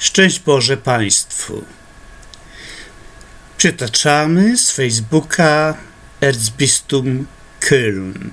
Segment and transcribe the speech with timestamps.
[0.00, 1.64] Szczęść Boże Państwu.
[3.56, 5.74] Przytaczamy z Facebooka
[6.20, 7.26] Erzbistum
[7.60, 8.30] Köln,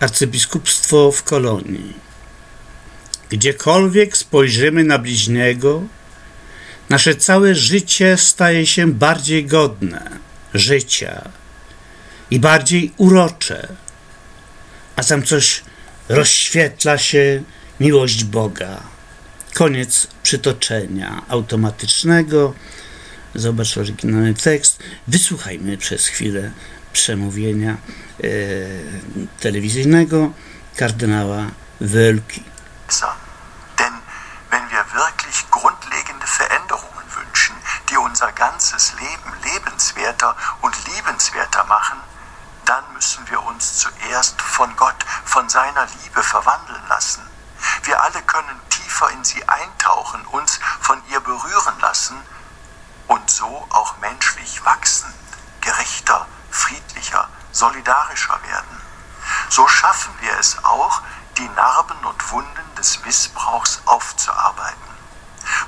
[0.00, 1.94] arcybiskupstwo w Kolonii.
[3.30, 5.82] Gdziekolwiek spojrzymy na bliźniego,
[6.88, 10.10] nasze całe życie staje się bardziej godne
[10.54, 11.30] życia
[12.30, 13.68] i bardziej urocze,
[14.96, 15.62] a tam coś
[16.08, 17.42] rozświetla się
[17.80, 18.89] miłość Boga.
[19.54, 22.54] Koniec przytoczenia automatycznego.
[23.34, 24.82] Zobacz oryginalny tekst.
[25.08, 26.50] Wysłuchajmy przez chwilę
[26.92, 28.26] przemówienia e,
[29.40, 30.32] telewizyjnego
[30.76, 31.42] kardynała
[31.80, 32.42] Wölki.
[33.78, 33.94] Denn
[34.50, 37.54] wenn wir wirklich grundlegende Veränderungen wünschen,
[37.90, 41.98] die unser ganzes Leben lebenswerter und liebenswerter machen,
[42.64, 47.22] dann müssen wir uns zuerst von Gott, von seiner Liebe verwandeln lassen.
[47.82, 52.20] Wir alle können tiefer in sie eintauchen, uns von ihr berühren lassen
[53.08, 55.12] und so auch menschlich wachsen,
[55.60, 58.80] gerechter, friedlicher, solidarischer werden.
[59.48, 61.02] So schaffen wir es auch,
[61.36, 64.90] die Narben und Wunden des Missbrauchs aufzuarbeiten.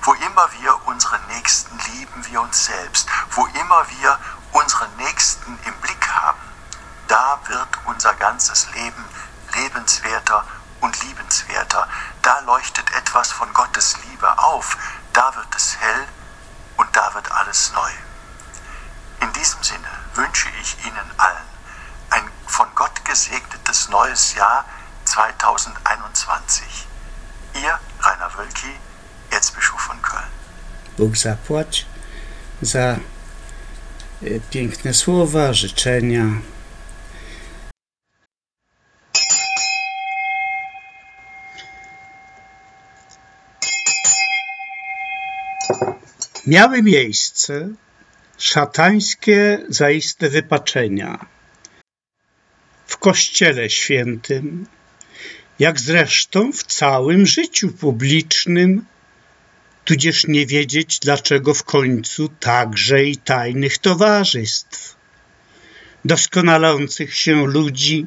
[0.02, 4.18] Wo immer wir unsere Nächsten lieben wie uns selbst, wo immer wir
[4.52, 6.40] unsere Nächsten im Blick haben,
[7.08, 9.04] da wird unser ganzes Leben
[9.54, 10.44] lebenswerter
[10.82, 11.88] und liebenswerter.
[12.20, 14.76] Da leuchtet etwas von Gottes Liebe auf,
[15.12, 16.04] da wird es hell
[16.76, 17.90] und da wird alles neu.
[19.20, 21.52] In diesem Sinne wünsche ich Ihnen allen
[22.10, 24.64] ein von Gott gesegnetes neues Jahr
[25.04, 26.86] 2021.
[27.54, 28.74] Ihr Rainer Wölki,
[29.30, 30.30] Erzbischof von Köln.
[30.98, 31.86] Bóg zapłać
[32.62, 32.96] za
[34.50, 36.24] piękne słowa, życzenia.
[46.52, 47.68] Miały miejsce
[48.38, 51.26] szatańskie zaiste wypaczenia
[52.86, 54.66] w Kościele Świętym,
[55.58, 58.84] jak zresztą w całym życiu publicznym,
[59.84, 64.96] tudzież nie wiedzieć dlaczego w końcu także i tajnych towarzystw,
[66.04, 68.06] doskonalących się ludzi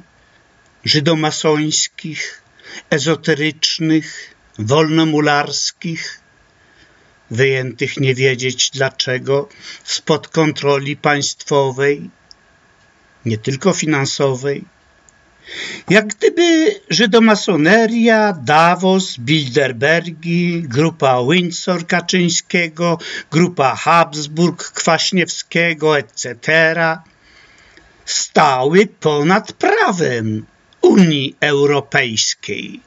[0.83, 2.41] żydomasońskich,
[2.89, 6.24] ezoterycznych, wolnomularskich,
[7.31, 9.49] wyjętych nie wiedzieć dlaczego
[9.83, 12.09] spod kontroli państwowej,
[13.25, 14.65] nie tylko finansowej,
[15.89, 22.97] jak gdyby żydomasoneria, Davos, Bilderbergi, grupa Windsor Kaczyńskiego,
[23.31, 26.37] grupa Habsburg Kwaśniewskiego, etc.
[28.05, 30.45] stały ponad prawem
[30.81, 32.81] Unii Europejskiej,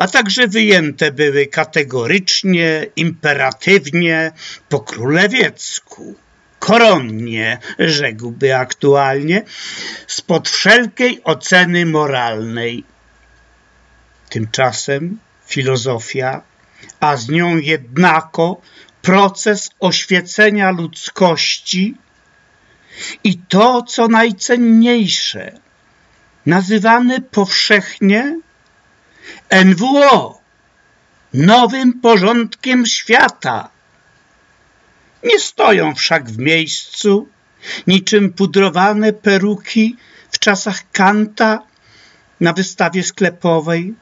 [0.00, 4.32] a także wyjęte były kategorycznie, imperatywnie,
[4.68, 6.14] po królewiecku
[6.58, 9.42] koronnie, rzekłby aktualnie,
[10.06, 12.84] spod wszelkiej oceny moralnej.
[14.28, 16.42] Tymczasem filozofia,
[17.00, 18.60] a z nią jednako
[19.02, 21.96] proces oświecenia ludzkości
[23.24, 25.52] i to, co najcenniejsze,
[26.46, 28.40] nazywane powszechnie
[29.64, 30.40] NWO,
[31.34, 33.68] nowym porządkiem świata,
[35.24, 37.28] nie stoją wszak w miejscu,
[37.86, 39.96] niczym pudrowane peruki
[40.30, 41.62] w czasach Kanta
[42.40, 43.94] na wystawie sklepowej,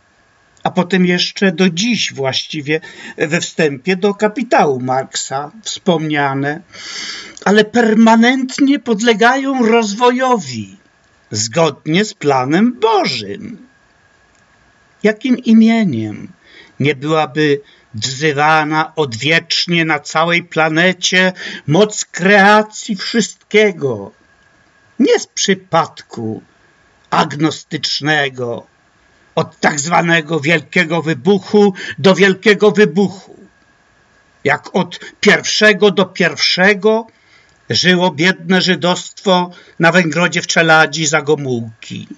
[0.63, 2.81] a potem jeszcze do dziś właściwie
[3.19, 6.61] we wstępie do kapitału Marksa wspomniane,
[7.45, 10.77] ale permanentnie podlegają rozwojowi
[11.31, 13.68] zgodnie z planem Bożym.
[15.03, 16.33] Jakim imieniem
[16.81, 17.61] nie byłaby
[17.95, 21.33] wzywana odwiecznie na całej planecie
[21.67, 24.13] moc kreacji wszystkiego,
[24.99, 26.43] nie z przypadku
[27.11, 28.67] agnostycznego,
[29.35, 33.37] od tak zwanego wielkiego wybuchu do wielkiego wybuchu.
[34.45, 37.07] Jak od pierwszego do pierwszego
[37.71, 42.09] żyło biedne żydostwo na Węgrodzie w Czeladzi za Gomułki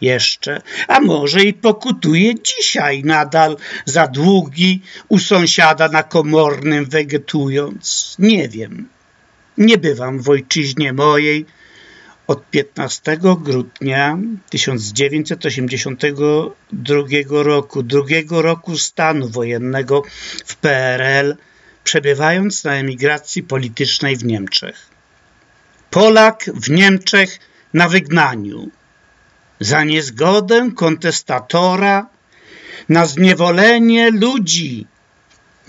[0.00, 8.16] jeszcze, a może i pokutuje dzisiaj nadal za długi u sąsiada na komornym wegetując.
[8.18, 8.88] Nie wiem.
[9.58, 11.46] Nie bywam w ojczyźnie mojej
[12.26, 14.18] od 15 grudnia
[14.50, 20.02] 1982 roku, drugiego roku stanu wojennego
[20.44, 21.36] w PRL,
[21.84, 24.90] przebywając na emigracji politycznej w Niemczech.
[25.90, 27.38] Polak w Niemczech
[27.74, 28.70] na wygnaniu
[29.60, 32.06] za niezgodę kontestatora
[32.88, 34.86] na zniewolenie ludzi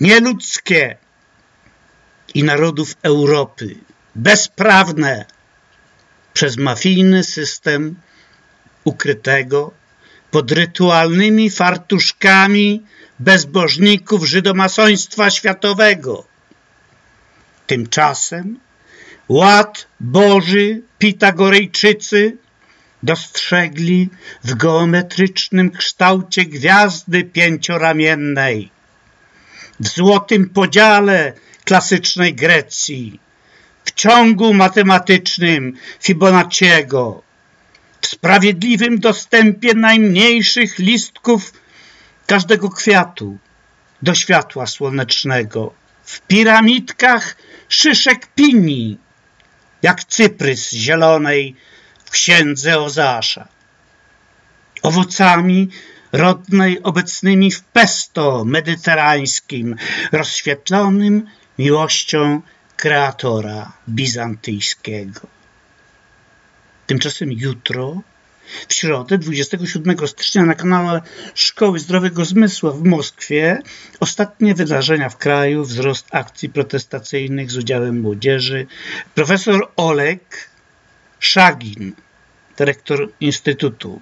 [0.00, 0.96] nieludzkie
[2.34, 3.76] i narodów Europy,
[4.14, 5.24] bezprawne
[6.32, 7.94] przez mafijny system
[8.84, 9.72] ukrytego
[10.30, 12.82] pod rytualnymi fartuszkami
[13.18, 16.24] bezbożników żydomasoństwa światowego.
[17.66, 18.58] Tymczasem
[19.28, 22.36] ład Boży Pitagorejczycy
[23.02, 24.08] dostrzegli
[24.44, 28.70] w geometrycznym kształcie gwiazdy pięcioramiennej,
[29.80, 31.32] w złotym podziale
[31.64, 33.20] klasycznej Grecji,
[33.84, 37.22] w ciągu matematycznym Fibonacciego,
[38.00, 41.52] w sprawiedliwym dostępie najmniejszych listków
[42.26, 43.38] każdego kwiatu
[44.02, 45.72] do światła słonecznego,
[46.04, 47.36] w piramidkach
[47.68, 48.98] szyszek pini,
[49.82, 51.56] jak cyprys zielonej
[52.12, 53.48] księdze Ozasza.
[54.82, 55.68] Owocami
[56.12, 59.76] rodnej obecnymi w pesto mediterańskim,
[60.12, 61.26] rozświetlonym
[61.58, 62.42] miłością
[62.76, 65.20] kreatora bizantyjskiego.
[66.86, 68.02] Tymczasem jutro,
[68.68, 71.00] w środę 27 stycznia na kanale
[71.34, 73.62] Szkoły Zdrowego Zmysłu w Moskwie
[74.00, 78.66] ostatnie wydarzenia w kraju, wzrost akcji protestacyjnych z udziałem młodzieży.
[79.14, 80.51] Profesor Olek
[81.22, 81.92] Szagin,
[82.56, 84.00] dyrektor Instytutu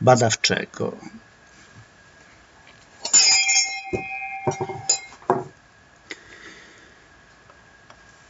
[0.00, 0.96] Badawczego.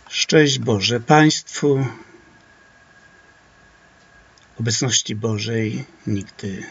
[0.09, 1.87] Szczęść Boże Państwu,
[4.61, 6.63] obecności Bożej nigdy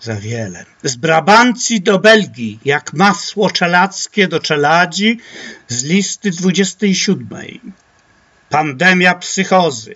[0.00, 0.64] za wiele.
[0.82, 5.20] Z Brabancji do Belgii, jak masło czelackie do czeladzi,
[5.68, 7.28] z listy 27.
[8.50, 9.94] Pandemia psychozy,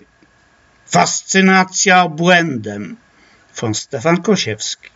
[0.93, 2.97] fascynacja obłędem,
[3.55, 4.89] von Stefan Kosiewski.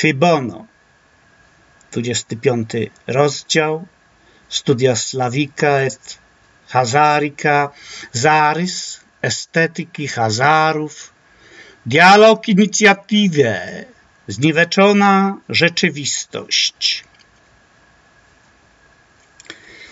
[0.00, 0.66] Quibono,
[1.92, 2.70] 25
[3.06, 3.86] rozdział,
[4.48, 6.18] studia Slawika et
[6.68, 7.70] Hazarika,
[8.12, 11.12] zarys estetyki Hazarów,
[11.86, 13.84] dialog inicjatywie,
[14.28, 17.04] zniweczona rzeczywistość.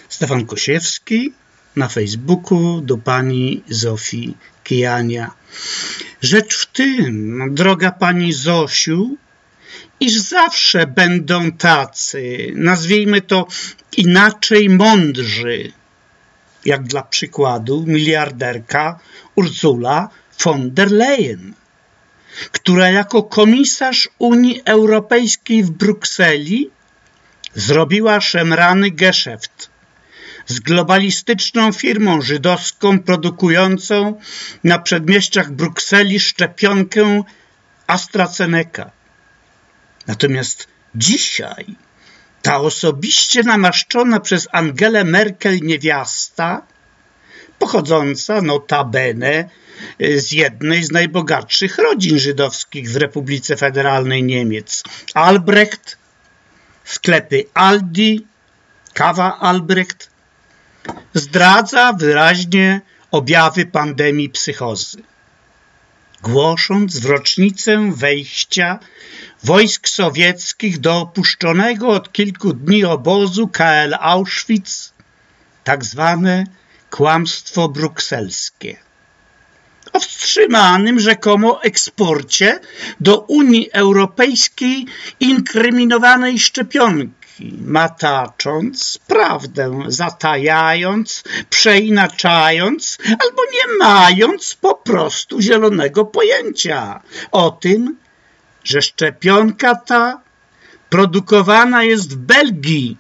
[0.09, 1.33] Stefan Kosiewski
[1.77, 5.31] na Facebooku do pani Zofii Kijania.
[6.23, 9.17] Rzecz w tym, droga pani Zosiu,
[10.01, 13.47] iż zawsze będą tacy, nazwijmy to
[13.97, 15.73] inaczej mądrzy,
[16.65, 18.99] jak dla przykładu miliarderka
[19.35, 20.09] Ursula
[20.45, 21.55] von der Leyen,
[22.53, 26.71] która jako komisarz Unii Europejskiej w Brukseli
[27.55, 29.76] zrobiła szemrany geszeft
[30.47, 34.21] z globalistyczną firmą żydowską produkującą
[34.65, 37.23] na przedmieściach Brukseli szczepionkę
[37.87, 38.91] AstraZeneca.
[40.07, 41.67] Natomiast dzisiaj
[42.43, 46.67] ta osobiście namaszczona przez Angelę Merkel niewiasta,
[47.59, 49.49] pochodząca notabene
[50.01, 54.83] z jednej z najbogatszych rodzin żydowskich w Republice Federalnej Niemiec,
[55.15, 55.99] Albrecht,
[56.85, 58.27] sklepy Aldi,
[58.95, 60.11] kawa Albrecht,
[61.15, 62.81] zdradza wyraźnie
[63.11, 65.03] objawy pandemii psychozy
[66.23, 68.79] głosząc w rocznicę wejścia
[69.45, 74.93] wojsk sowieckich do opuszczonego od kilku dni obozu KL Auschwitz,
[75.65, 76.45] tak zwane
[76.91, 78.77] kłamstwo brukselskie.
[79.93, 82.61] O wstrzymanym rzekomo eksporcie
[83.01, 84.87] do Unii Europejskiej
[85.21, 87.16] inkryminowanej szczepionki
[87.61, 97.03] matacząc, prawdę zatajając, przeinaczając albo nie mając po prostu zielonego pojęcia
[97.33, 97.97] o tym,
[98.65, 100.21] że szczepionka ta
[100.91, 102.97] produkowana jest w Belgii,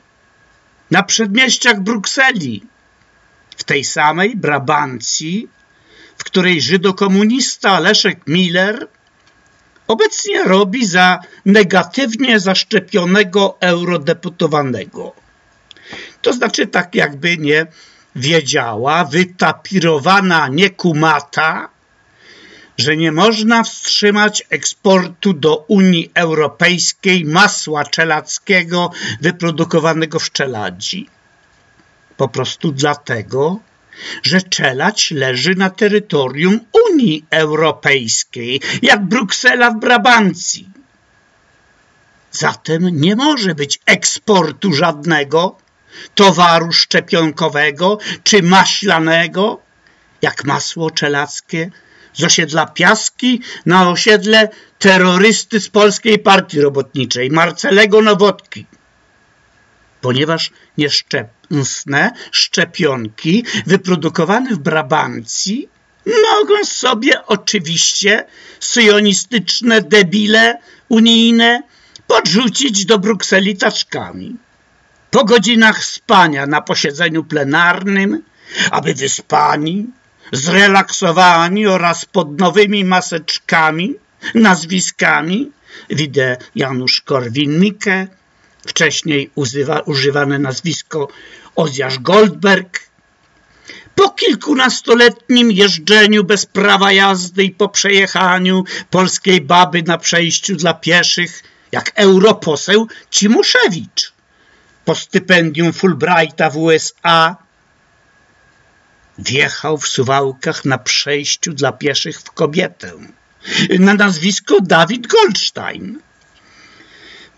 [0.90, 2.62] na przedmieściach Brukseli,
[3.56, 5.48] w tej samej Brabancji,
[6.18, 8.88] w której żydokomunista Leszek Miller
[9.86, 15.12] obecnie robi za negatywnie zaszczepionego eurodeputowanego.
[16.22, 17.66] To znaczy tak jakby nie
[18.16, 21.68] wiedziała, wytapirowana niekumata,
[22.78, 28.90] że nie można wstrzymać eksportu do Unii Europejskiej masła czelackiego
[29.20, 31.08] wyprodukowanego w czeladzi.
[32.16, 33.60] Po prostu dlatego,
[34.22, 36.60] że czelać leży na terytorium
[36.90, 40.68] Unii Europejskiej, jak Bruksela w Brabancji.
[42.30, 45.56] Zatem nie może być eksportu żadnego
[46.14, 49.60] towaru szczepionkowego czy maślanego,
[50.22, 51.70] jak masło czelackie
[52.12, 54.48] z osiedla Piaski na osiedle
[54.78, 58.66] terrorysty z Polskiej Partii Robotniczej, Marcelego Nowotki.
[60.00, 60.50] ponieważ
[61.50, 65.68] nieszczęsne szczepionki wyprodukowane w Brabancji
[66.06, 68.24] mogą sobie oczywiście
[68.60, 71.62] syjonistyczne debile unijne
[72.06, 74.36] podrzucić do Brukseli taczkami.
[75.10, 78.22] Po godzinach spania na posiedzeniu plenarnym,
[78.70, 79.86] aby wyspani,
[80.32, 83.94] zrelaksowani oraz pod nowymi maseczkami,
[84.34, 85.50] nazwiskami,
[85.90, 88.06] widzę Janusz Korwin-Mikke,
[88.66, 91.08] wcześniej używa, używane nazwisko
[91.56, 92.80] Ozjasz Goldberg,
[93.94, 101.42] po kilkunastoletnim jeżdżeniu bez prawa jazdy i po przejechaniu polskiej baby na przejściu dla pieszych,
[101.72, 104.12] jak europoseł Cimuszewicz,
[104.84, 107.36] po stypendium Fulbrighta w USA,
[109.18, 112.92] wjechał w suwałkach na przejściu dla pieszych w kobietę
[113.78, 116.00] na nazwisko Dawid Goldstein.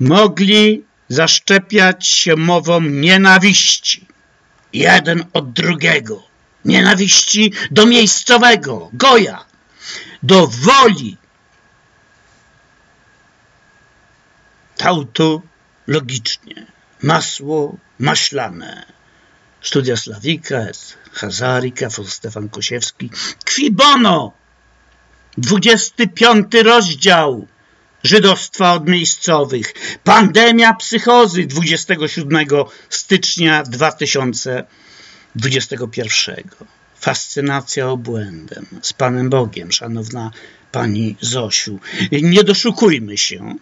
[0.01, 4.07] Mogli zaszczepiać się mową nienawiści,
[4.73, 6.23] jeden od drugiego,
[6.65, 9.45] nienawiści do miejscowego, goja,
[10.23, 11.17] do woli.
[14.77, 15.43] Tautu
[15.87, 16.67] logicznie,
[17.03, 18.87] masło maślane.
[19.61, 20.67] Studia Slawika,
[21.13, 23.11] Hazarika, Stefan Kosiewski.
[23.45, 24.33] Kwibono!
[25.39, 27.47] 25 rozdział
[28.03, 29.75] żydostwa od miejscowych.
[30.05, 32.47] Pandemia psychozy 27
[32.89, 36.45] stycznia 2021.
[37.01, 40.31] Fascynacja obłędem z Panem Bogiem, szanowna
[40.73, 41.79] Pani Zosiu.
[42.13, 43.55] Nie doszukujmy się.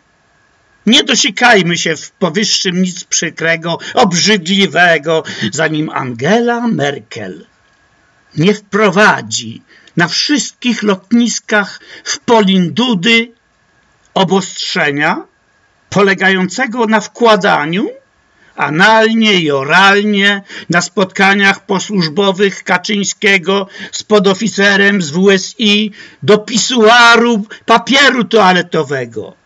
[0.87, 7.47] Nie dosikajmy się w powyższym nic przykrego, obrzydliwego, zanim Angela Merkel
[8.37, 9.63] nie wprowadzi
[9.97, 13.33] na wszystkich lotniskach w Polindudy
[14.17, 15.25] obostrzenia
[15.91, 17.89] polegającego na wkładaniu
[18.57, 25.93] analnie i oralnie na spotkaniach posłużbowych Kaczyńskiego z podoficerem z WSI
[26.23, 29.46] do pisuaru papieru toaletowego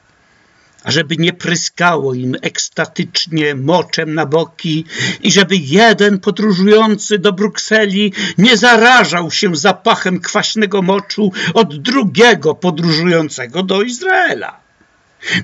[0.84, 4.84] ażeby nie pryskało im ekstatycznie moczem na boki
[5.22, 13.62] i żeby jeden podróżujący do Brukseli nie zarażał się zapachem kwaśnego moczu od drugiego podróżującego
[13.62, 14.60] do Izraela,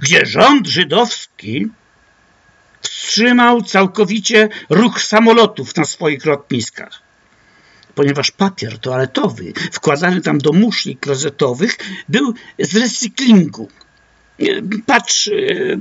[0.00, 1.68] gdzie rząd żydowski
[2.80, 7.02] wstrzymał całkowicie ruch samolotów na swoich lotniskach.
[7.94, 11.76] Ponieważ papier toaletowy wkładany tam do muszli klozetowych
[12.08, 13.68] był z recyklingu
[14.86, 15.78] Patrz, y,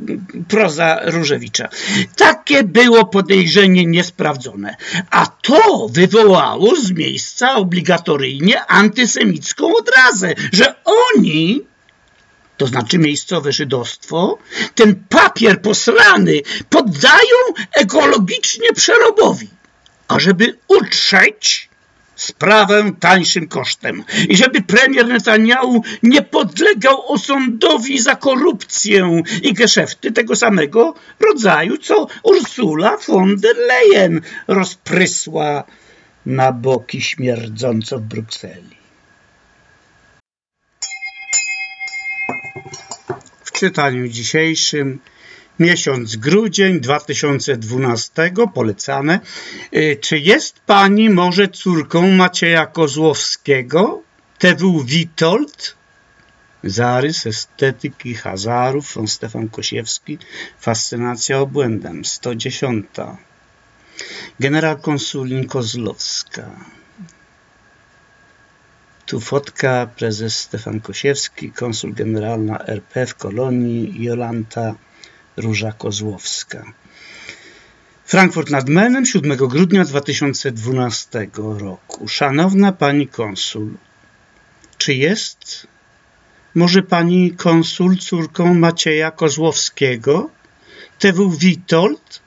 [0.48, 1.70] proza Różewicza.
[2.16, 4.76] Takie było podejrzenie niesprawdzone,
[5.10, 11.62] a to wywołało z miejsca obligatoryjnie antysemicką odrazę, że oni,
[12.58, 14.38] to znaczy miejscowe żydostwo,
[14.76, 17.38] ten papier posrany poddają
[17.74, 19.50] ekologicznie przerobowi,
[20.08, 21.70] ażeby utrzeć
[22.16, 30.36] sprawę tańszym kosztem i żeby premier Netanyahu nie podlegał osądowi za korupcję i geszefty tego
[30.36, 35.64] samego rodzaju, co Ursula von der Leyen rozprysła
[36.26, 38.76] na boki śmierdząco w Brukseli.
[43.44, 45.00] W czytaniu dzisiejszym
[45.60, 49.20] miesiąc grudzień 2012, polecane.
[49.74, 54.02] Y, czy jest pani może córką Macieja Kozłowskiego?
[54.40, 55.76] TW Witold?
[56.64, 60.18] Zarys estetyki Hazarów, von Stefan Kosiewski,
[60.60, 62.86] Fascynacja obłędem, 110.
[64.40, 66.50] Generał konsulin Kozłowska.
[69.06, 74.76] Tu fotka prezes Stefan Kosiewski, konsul generalna RP w kolonii Jolanta
[75.38, 76.74] Róża Kozłowska.
[78.06, 82.08] Frankfurt nad Menem, 7 grudnia 2012 roku.
[82.08, 83.74] Szanowna Pani Konsul,
[84.78, 85.68] czy jest
[86.56, 90.30] może Pani Konsul córką Macieja Kozłowskiego,
[91.00, 92.22] TW Witold,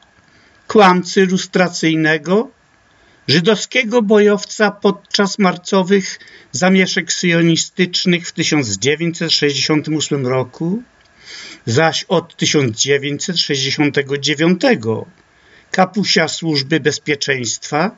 [0.66, 2.50] kłamcy lustracyjnego,
[3.28, 6.18] żydowskiego bojowca podczas marcowych
[6.52, 10.82] zamieszek syjonistycznych w 1968 roku,
[11.66, 14.62] zaś od 1969
[15.70, 17.90] kapusia Służby Bezpieczeństwa,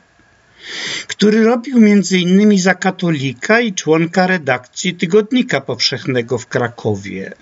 [1.07, 2.59] który robił m.in.
[2.59, 7.33] za katolika i członka redakcji Tygodnika Powszechnego w Krakowie.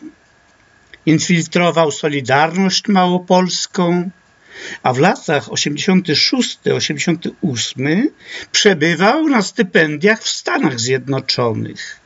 [1.06, 4.10] Infiltrował Solidarność Małopolską,
[4.84, 8.08] a w latach 86-88
[8.52, 11.99] przebywał na stypendiach w Stanach Zjednoczonych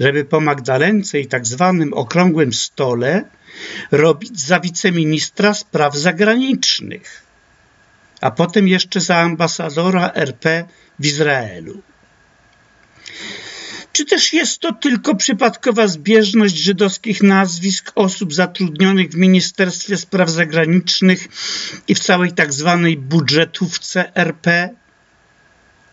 [0.00, 3.24] żeby po Magdalence i tak zwanym okrągłym stole
[3.90, 7.28] robić za wiceministra spraw zagranicznych.
[8.20, 10.64] a potem jeszcze za ambasadora RP
[10.98, 11.82] w Izraelu.
[13.92, 21.28] Czy też jest to tylko przypadkowa zbieżność żydowskich nazwisk osób zatrudnionych w Ministerstwie Spraw Zagranicznych
[21.88, 24.70] i w całej tak zwanej budżetówce RP?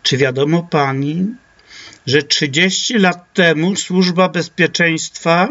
[0.02, 1.34] Czy wiadomo pani,
[2.06, 5.48] że 30 lat temu Służba Bezpieczeństwa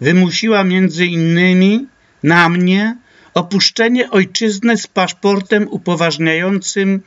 [0.00, 1.86] wymusiła między innymi
[2.22, 2.96] na mnie
[3.34, 7.02] opuszczenie ojczyzny z paszportem upoważniającym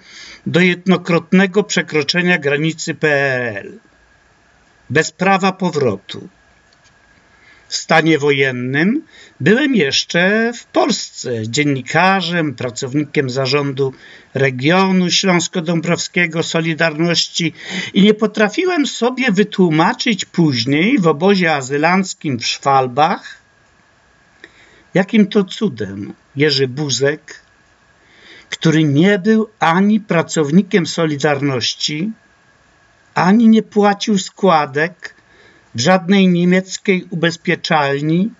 [0.45, 3.79] do jednokrotnego przekroczenia granicy PRL
[4.89, 6.27] bez prawa powrotu.
[7.69, 9.01] W stanie wojennym
[9.39, 13.93] byłem jeszcze w Polsce dziennikarzem, pracownikiem zarządu
[14.33, 17.53] regionu śląsko-dąbrowskiego Solidarności
[17.93, 23.37] i nie potrafiłem sobie wytłumaczyć później w obozie azylanckim w Szwalbach,
[24.93, 27.41] jakim to cudem Jerzy Buzek,
[28.49, 32.11] który nie był ani pracownikiem Solidarności,
[33.13, 35.18] ani nie płacił składek
[35.75, 38.31] w żadnej niemieckiej ubezpieczalni,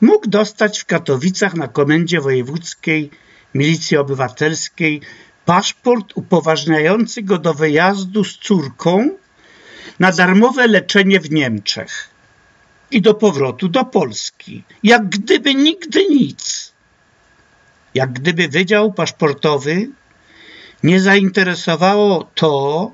[0.00, 3.10] mógł dostać w Katowicach na komendzie wojewódzkiej
[3.54, 5.00] Milicji Obywatelskiej
[5.44, 9.10] paszport upoważniający go do wyjazdu z córką
[9.98, 12.10] na darmowe leczenie w Niemczech
[12.90, 16.72] i do powrotu do Polski, jak gdyby nigdy nic.
[17.94, 19.88] Jak gdyby Wydział Paszportowy
[20.82, 22.92] nie zainteresowało to,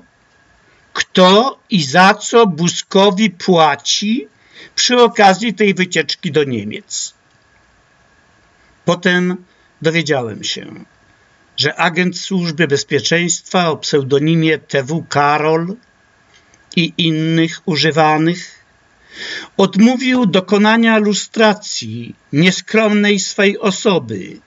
[0.93, 4.27] kto i za co Buzkowi płaci
[4.75, 7.13] przy okazji tej wycieczki do Niemiec.
[8.85, 9.45] Potem
[9.81, 10.85] dowiedziałem się,
[11.57, 15.75] że agent Służby Bezpieczeństwa o pseudonimie TW Karol
[16.75, 18.63] i innych używanych
[19.57, 24.39] odmówił dokonania lustracji nieskromnej swej osoby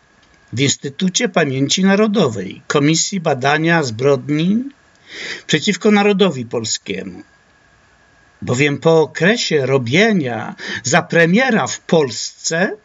[0.52, 4.64] w Instytucie Pamięci Narodowej Komisji Badania Zbrodni
[5.46, 7.22] przeciwko narodowi polskiemu.
[8.42, 12.76] Bowiem po okresie robienia za premiera w Polsce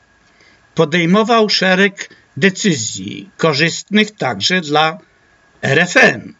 [0.76, 4.98] podejmował szereg decyzji korzystnych także dla
[5.62, 6.34] RFN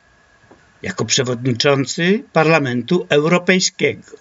[0.82, 4.18] jako przewodniczący Parlamentu Europejskiego.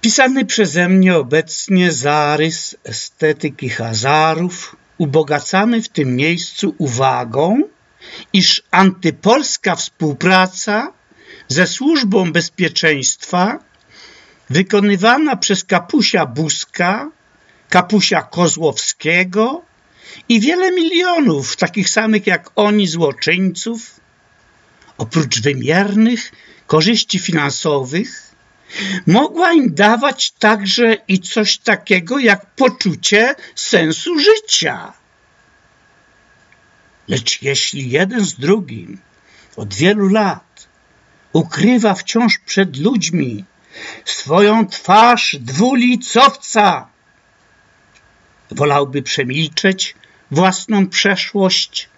[0.00, 7.62] Pisany przeze mnie obecnie zarys estetyki Hazarów ubogacany w tym miejscu uwagą
[8.32, 10.92] iż antypolska współpraca
[11.48, 13.58] ze służbą bezpieczeństwa
[14.50, 17.10] wykonywana przez kapusia Buzka,
[17.68, 19.62] kapusia Kozłowskiego
[20.28, 24.00] i wiele milionów takich samych jak oni złoczyńców,
[24.98, 26.32] oprócz wymiernych
[26.66, 28.32] korzyści finansowych,
[29.06, 34.92] mogła im dawać także i coś takiego jak poczucie sensu życia.
[37.12, 38.98] Lecz jeśli jeden z drugim
[39.56, 40.68] od wielu lat
[41.32, 43.44] ukrywa wciąż przed ludźmi
[44.04, 46.88] swoją twarz dwulicowca,
[48.50, 49.94] wolałby przemilczeć
[50.30, 51.88] własną przeszłość,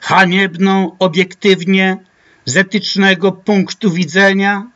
[0.00, 1.96] haniebną obiektywnie
[2.44, 4.70] z etycznego punktu widzenia,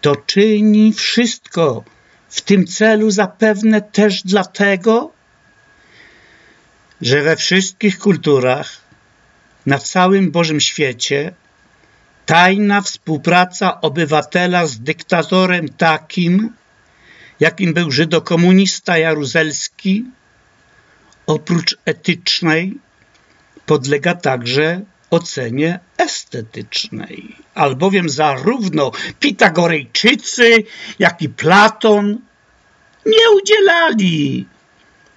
[0.00, 1.84] to czyni wszystko
[2.28, 5.12] w tym celu zapewne też dlatego,
[7.00, 8.76] że we wszystkich kulturach,
[9.66, 11.32] na całym Bożym świecie,
[12.26, 16.52] tajna współpraca obywatela z dyktatorem takim,
[17.40, 20.04] jakim był żydokomunista jaruzelski,
[21.26, 22.78] oprócz etycznej,
[23.66, 30.64] podlega także ocenie estetycznej, albowiem zarówno Pitagorejczycy,
[30.98, 32.18] jak i Platon
[33.06, 34.46] nie udzielali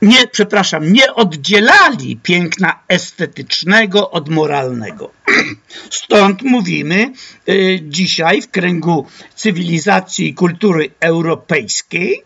[0.04, 5.12] nie, przepraszam, nie oddzielali piękna estetycznego od moralnego.
[5.90, 7.12] Stąd mówimy
[7.50, 12.24] y, dzisiaj w kręgu cywilizacji i kultury europejskiej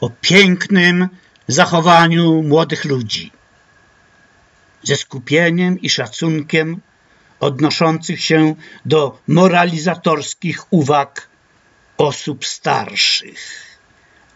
[0.00, 1.08] o pięknym
[1.48, 3.32] zachowaniu młodych ludzi
[4.82, 6.80] ze skupieniem i szacunkiem
[7.40, 8.54] odnoszących się
[8.84, 11.28] do moralizatorskich uwag
[11.96, 13.67] osób starszych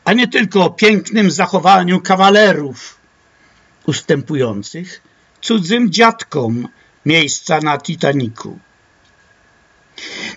[0.04, 2.98] a nie tylko o pięknym zachowaniu kawalerów
[3.86, 5.02] ustępujących
[5.40, 6.68] cudzym dziadkom
[7.06, 8.58] miejsca na Titaniku.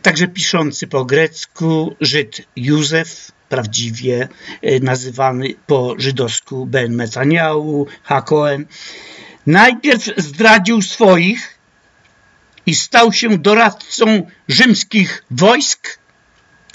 [0.02, 4.28] Także piszący po grecku Żyd Józef, prawdziwie
[4.62, 8.66] e, nazywany po żydowsku Ben Metaniału, Hakoen,
[9.46, 11.60] najpierw zdradził swoich
[12.66, 16.00] i stał się doradcą rzymskich wojsk,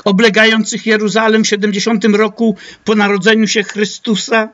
[0.04, 4.48] oblegających Jeruzalem w 70 roku po narodzeniu się Chrystusa,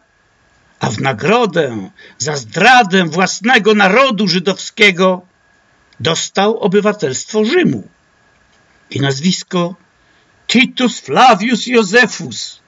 [0.81, 5.23] a w nagrodę za zdradę własnego narodu żydowskiego
[6.01, 7.89] dostał obywatelstwo Rzymu
[8.91, 9.75] i nazwisko
[10.47, 12.61] Titus Flavius Josephus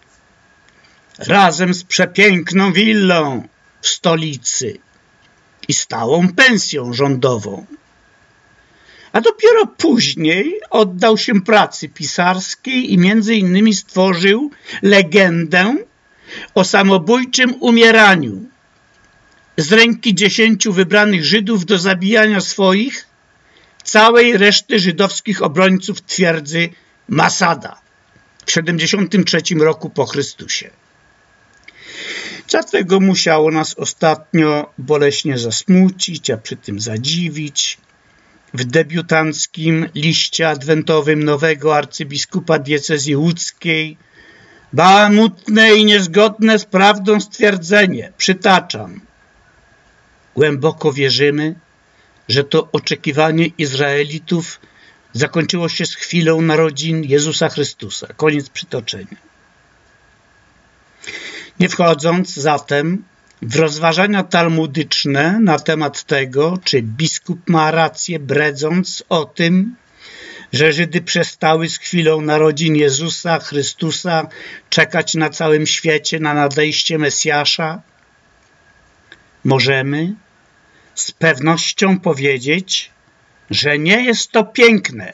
[1.19, 3.49] razem z przepiękną willą
[3.81, 4.79] w stolicy
[5.69, 7.67] i stałą pensją rządową.
[9.18, 14.50] A dopiero później oddał się pracy pisarskiej i między innymi stworzył
[14.83, 15.76] legendę
[16.54, 18.44] o samobójczym umieraniu
[19.57, 23.07] z ręki dziesięciu wybranych Żydów do zabijania swoich
[23.85, 26.68] całej reszty żydowskich obrońców twierdzy
[27.09, 27.81] Masada
[28.46, 30.70] w 73 roku po Chrystusie.
[32.50, 37.78] Dlatego musiało nas ostatnio boleśnie zasmucić, a przy tym zadziwić
[38.54, 43.96] w debiutanckim liście adwentowym nowego arcybiskupa diecezji łódzkiej
[44.72, 49.00] bałamutne i niezgodne z prawdą stwierdzenie, przytaczam.
[50.34, 51.54] Głęboko wierzymy,
[52.28, 54.61] że to oczekiwanie Izraelitów
[55.12, 58.06] zakończyło się z chwilą narodzin Jezusa Chrystusa.
[58.16, 59.16] Koniec przytoczenia.
[61.61, 63.04] Nie wchodząc zatem
[63.42, 69.77] w rozważania talmudyczne na temat tego, czy biskup ma rację, bredząc o tym,
[70.53, 74.27] że Żydy przestały z chwilą narodzin Jezusa Chrystusa
[74.70, 77.83] czekać na całym świecie na nadejście Mesjasza,
[79.44, 80.14] możemy
[80.94, 82.90] z pewnością powiedzieć,
[83.51, 85.12] że nie jest to piękne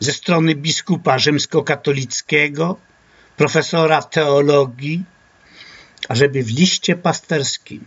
[0.00, 2.76] ze strony biskupa rzymskokatolickiego,
[3.36, 5.04] profesora teologii,
[6.08, 7.84] ażeby w liście pasterskim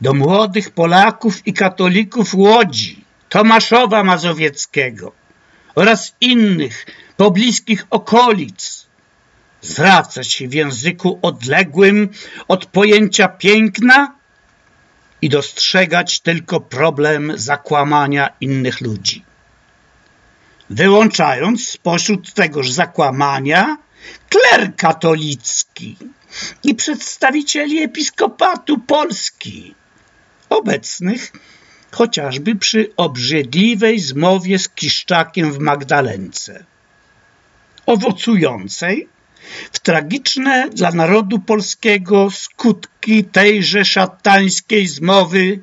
[0.00, 5.12] do młodych Polaków i katolików Łodzi, Tomaszowa Mazowieckiego
[5.74, 8.86] oraz innych pobliskich okolic
[9.60, 12.08] zwracać się w języku odległym
[12.48, 14.14] od pojęcia piękna
[15.22, 19.24] i dostrzegać tylko problem zakłamania innych ludzi.
[20.70, 23.76] Wyłączając spośród tegoż zakłamania
[24.28, 25.96] kler katolicki
[26.64, 29.74] i przedstawicieli episkopatu Polski,
[30.50, 31.32] obecnych
[31.90, 36.64] chociażby przy obrzydliwej zmowie z Kiszczakiem w Magdalence,
[37.86, 39.08] owocującej
[39.72, 45.60] w tragiczne dla narodu polskiego skutki tejże szatańskiej zmowy,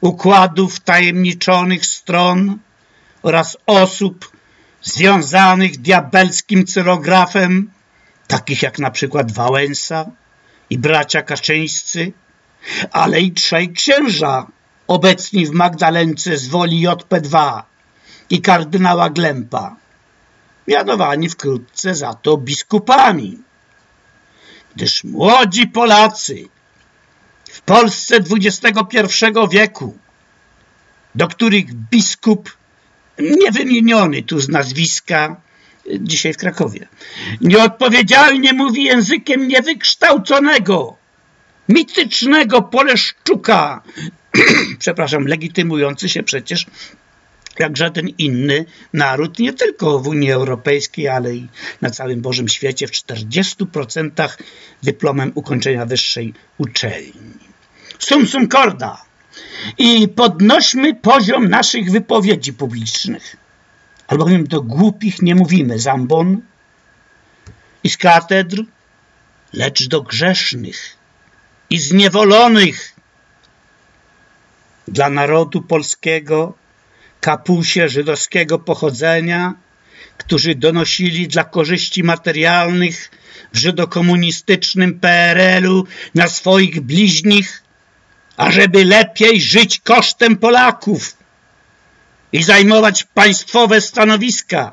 [0.00, 2.58] układów tajemniczonych stron
[3.22, 4.32] oraz osób
[4.82, 7.70] związanych diabelskim cyrografem,
[8.30, 10.06] takich jak na przykład Wałęsa
[10.70, 12.12] i bracia Kaczyńscy,
[12.92, 14.46] ale i trzej księża
[14.86, 17.62] obecni w Magdalence z woli JP2
[18.30, 19.76] i kardynała Glempa,
[20.68, 23.38] mianowani wkrótce za to biskupami.
[24.76, 26.48] Gdyż młodzi Polacy
[27.50, 28.98] w Polsce XXI
[29.50, 29.98] wieku,
[31.14, 32.56] do których biskup
[33.18, 35.36] niewymieniony tu z nazwiska,
[36.00, 36.88] dzisiaj w Krakowie,
[37.40, 40.96] nieodpowiedzialnie mówi językiem niewykształconego,
[41.68, 43.82] mitycznego Poleszczuka,
[44.78, 46.66] przepraszam, legitymujący się przecież
[47.58, 51.48] jak żaden inny naród, nie tylko w Unii Europejskiej, ale i
[51.80, 54.28] na całym Bożym świecie, w 40%
[54.82, 57.12] dyplomem ukończenia wyższej uczelni.
[57.98, 59.02] Sum sum corda.
[59.78, 63.36] I podnośmy poziom naszych wypowiedzi publicznych,
[64.10, 65.78] albowiem do głupich nie mówimy.
[65.78, 66.40] Zambon
[67.84, 68.64] i z katedr,
[69.52, 70.96] lecz do grzesznych
[71.70, 72.96] i zniewolonych
[74.88, 76.54] dla narodu polskiego
[77.20, 79.54] kapusie żydowskiego pochodzenia,
[80.18, 83.10] którzy donosili dla korzyści materialnych
[83.52, 87.62] w żydokomunistycznym PRL-u na swoich bliźnich,
[88.36, 91.19] ażeby lepiej żyć kosztem Polaków
[92.32, 94.72] i zajmować państwowe stanowiska.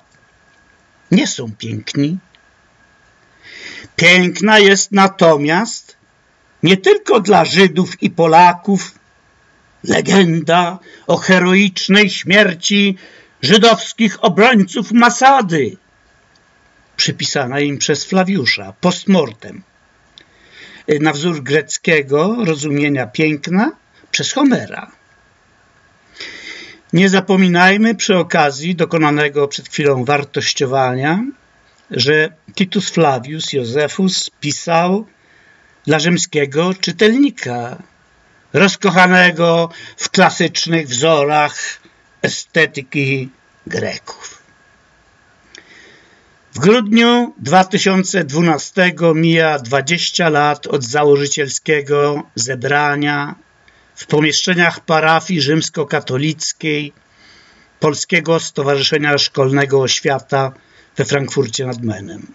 [1.12, 2.17] Nie są piękni.
[3.96, 5.98] Piękna jest natomiast
[6.63, 9.00] nie tylko dla Żydów i Polaków
[9.84, 12.98] legenda o heroicznej śmierci
[13.41, 15.78] żydowskich obrońców Masady,
[16.96, 19.63] przypisana im przez Flawiusza postmortem,
[21.00, 23.72] na wzór greckiego rozumienia piękna
[24.12, 24.97] przez Homera.
[26.93, 31.23] Nie zapominajmy przy okazji dokonanego przed chwilą wartościowania,
[31.91, 35.06] że Titus Flavius Josephus pisał
[35.86, 37.78] dla rzymskiego czytelnika
[38.54, 41.80] rozkochanego w klasycznych wzorach
[42.21, 43.30] estetyki
[43.67, 44.41] Greków.
[46.54, 53.36] W grudniu 2012 mija 20 lat od założycielskiego zebrania
[53.98, 56.94] w pomieszczeniach parafii rzymskokatolickiej
[57.80, 60.52] Polskiego Stowarzyszenia Szkolnego Oświata
[60.96, 62.28] we Frankfurcie nad Menem.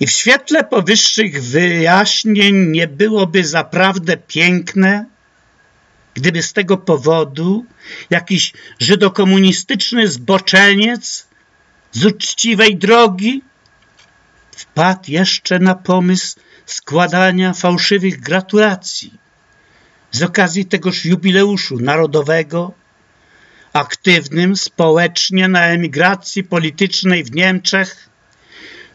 [0.00, 5.06] I w świetle powyższych wyjaśnień nie byłoby zaprawdę piękne,
[6.14, 7.64] gdyby z tego powodu
[8.10, 11.26] jakiś żydokomunistyczny zboczeniec
[11.92, 13.42] z uczciwej drogi
[14.56, 16.36] wpadł jeszcze na pomysł
[16.66, 19.27] składania fałszywych gratulacji
[20.10, 22.72] z okazji tegoż jubileuszu narodowego,
[23.72, 28.08] aktywnym społecznie na emigracji politycznej w Niemczech,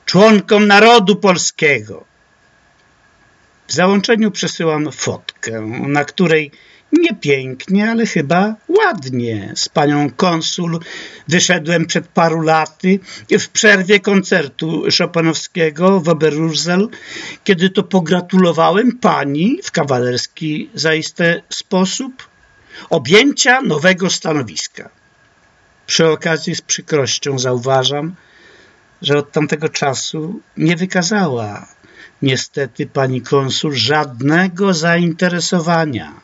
[0.06, 2.06] członkom narodu polskiego.
[3.68, 6.52] W załączeniu przesyłam fotkę, na której
[6.94, 9.52] nie pięknie, ale chyba ładnie.
[9.56, 10.80] Z panią konsul
[11.28, 13.00] wyszedłem przed paru laty
[13.40, 16.90] w przerwie koncertu Chopinowskiego w Oberurzel,
[17.44, 22.28] kiedy to pogratulowałem pani w kawalerski zaiste sposób
[22.90, 24.90] objęcia nowego stanowiska.
[25.86, 28.16] Przy okazji z przykrością zauważam,
[29.02, 31.68] że od tamtego czasu nie wykazała
[32.22, 36.23] niestety pani konsul żadnego zainteresowania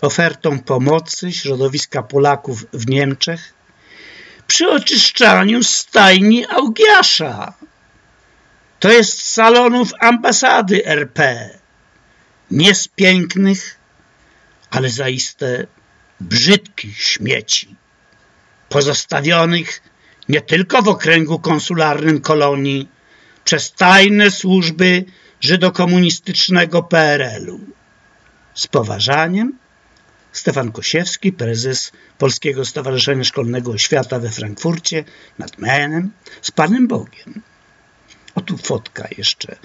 [0.00, 3.54] ofertą pomocy środowiska Polaków w Niemczech
[4.46, 7.54] przy oczyszczaniu stajni Augiasza.
[8.80, 11.50] To jest salonów ambasady RP.
[12.50, 13.76] Nie z pięknych,
[14.70, 15.66] ale zaiste
[16.20, 17.76] brzydkich śmieci,
[18.68, 19.82] pozostawionych
[20.28, 22.88] nie tylko w okręgu konsularnym kolonii
[23.44, 25.04] przez tajne służby
[25.40, 27.60] żydokomunistycznego PRL-u.
[28.54, 29.58] Z poważaniem
[30.32, 35.04] Stefan Kosiewski, prezes Polskiego Stowarzyszenia Szkolnego Oświata we Frankfurcie
[35.38, 36.10] nad Menem,
[36.42, 37.42] z Panem Bogiem.
[38.34, 39.56] O tu fotka jeszcze.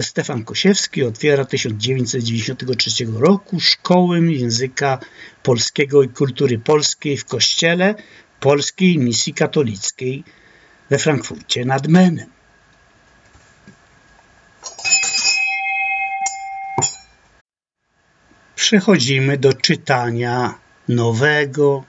[0.00, 4.98] Stefan Kosiewski otwiera 1993 roku Szkołę Języka
[5.42, 7.94] Polskiego i Kultury Polskiej w Kościele
[8.40, 10.24] Polskiej Misji Katolickiej
[10.90, 12.37] we Frankfurcie nad Menem.
[18.58, 21.84] Przechodzimy do czytania nowego.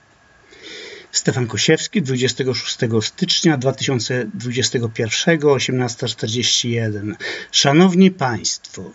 [1.12, 7.16] Stefan Kosiewski, 26 stycznia 2021, 18.41.
[7.52, 8.92] Szanowni Państwo,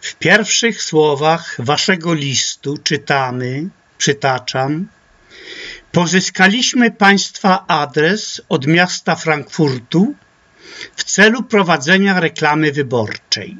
[0.00, 4.88] w pierwszych słowach Waszego listu czytamy, przytaczam,
[5.92, 10.14] Pozyskaliśmy Państwa adres od miasta Frankfurtu
[10.96, 13.56] w celu prowadzenia reklamy wyborczej.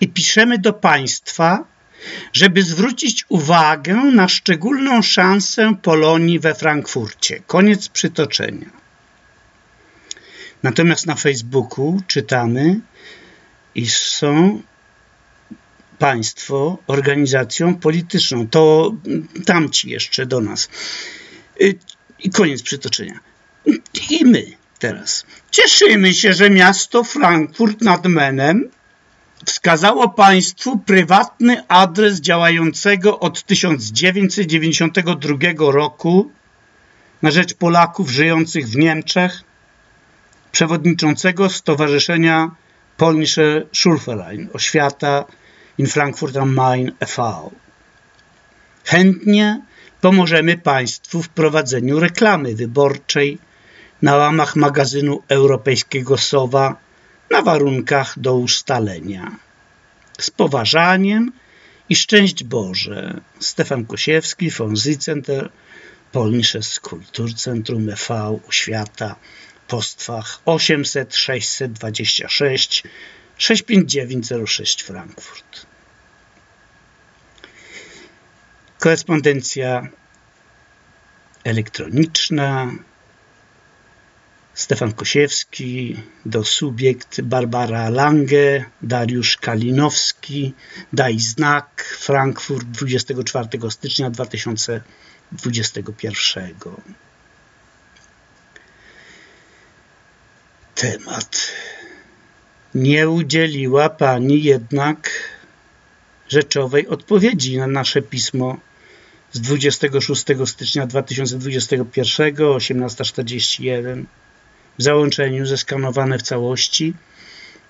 [0.00, 1.73] I piszemy do Państwa,
[2.32, 7.40] żeby zwrócić uwagę na szczególną szansę Polonii we Frankfurcie.
[7.46, 8.70] Koniec przytoczenia.
[10.62, 12.80] Natomiast na Facebooku czytamy,
[13.74, 14.62] iż są
[15.98, 18.48] państwo organizacją polityczną.
[18.48, 18.92] To
[19.46, 20.68] tamci jeszcze do nas.
[21.60, 21.78] Y,
[22.18, 23.20] I koniec przytoczenia.
[24.10, 24.44] I my
[24.78, 25.26] teraz.
[25.50, 28.70] Cieszymy się, że miasto Frankfurt nad Menem
[29.46, 36.30] wskazało Państwu prywatny adres działającego od 1992 roku
[37.22, 39.42] na rzecz Polaków żyjących w Niemczech,
[40.52, 42.50] przewodniczącego Stowarzyszenia
[42.96, 45.24] Polnische Schulverein Oświata
[45.78, 47.22] in Frankfurt am Main e.V.
[48.84, 49.60] Chętnie
[50.00, 53.38] pomożemy Państwu w prowadzeniu reklamy wyborczej
[54.02, 56.76] na łamach magazynu europejskiego SOWA
[57.30, 59.36] na warunkach do ustalenia.
[60.20, 61.32] Z poważaniem
[61.88, 63.20] i szczęść Boże.
[63.40, 65.50] Stefan Kosiewski, Fonzycenter,
[66.12, 68.40] Polnisches Kulturcentrum e.V.
[68.48, 69.16] Oświata,
[69.68, 72.82] Postfach 800 626
[73.38, 75.66] 65906 Frankfurt.
[78.78, 79.88] Korespondencja
[81.44, 82.70] elektroniczna
[84.54, 90.54] Stefan Kosiewski, do Subiekt Barbara Lange, Dariusz Kalinowski,
[90.92, 96.54] Daj Znak, Frankfurt 24 stycznia 2021.
[100.74, 101.52] Temat.
[102.74, 105.10] Nie udzieliła Pani jednak
[106.28, 108.58] rzeczowej odpowiedzi na nasze pismo
[109.32, 114.06] z 26 stycznia 2021, 1841
[114.78, 116.94] w załączeniu zeskanowane w całości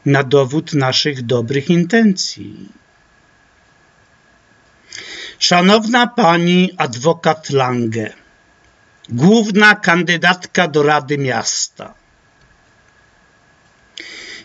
[0.06, 2.68] na dowód naszych dobrych intencji.
[5.38, 8.12] Szanowna Pani Adwokat Lange,
[9.08, 11.94] główna kandydatka do Rady Miasta,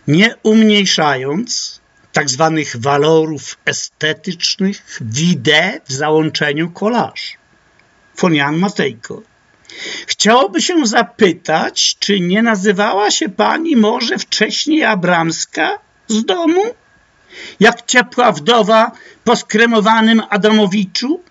[0.08, 1.80] nie umniejszając
[2.14, 7.38] tak zwanych walorów estetycznych, widzę w załączeniu kolaż.
[8.18, 9.22] Von Jan Matejko.
[10.08, 16.62] Chciałoby się zapytać, czy nie nazywała się pani może wcześniej Abramska z domu?
[17.60, 18.92] Jak ciepła wdowa
[19.24, 21.24] po skremowanym Adamowiczu?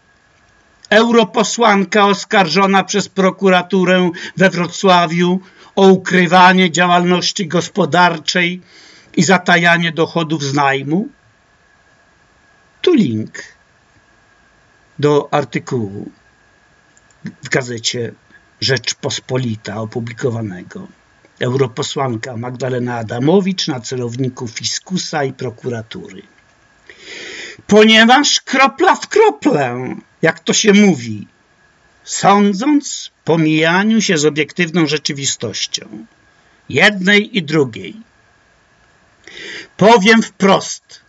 [0.91, 5.41] Europosłanka oskarżona przez prokuraturę we Wrocławiu
[5.77, 8.61] o ukrywanie działalności gospodarczej
[9.17, 11.09] i zatajanie dochodów z najmu?
[12.83, 13.43] Tu link
[14.99, 16.11] do artykułu
[17.43, 18.13] w gazecie
[18.61, 20.89] Rzeczpospolita opublikowanego.
[21.41, 26.23] Europosłanka Magdalena Adamowicz na celowniku fiskusa i prokuratury.
[27.67, 31.27] Ponieważ kropla w kroplę, jak to się mówi,
[32.05, 36.07] sądząc po mijaniu się z obiektywną rzeczywistością,
[36.69, 37.97] jednej i drugiej.
[39.77, 41.01] Powiem wprost,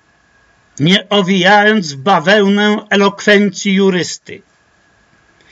[0.79, 4.41] nie owijając bawełnę elokwencji jurysty,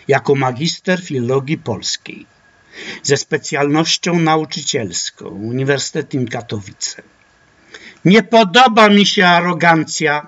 [0.08, 2.26] jako magister filologii polskiej
[3.04, 7.02] ze specjalnością nauczycielską Uniwersytetem Katowice.
[8.06, 10.28] Nie podoba mi się arogancja,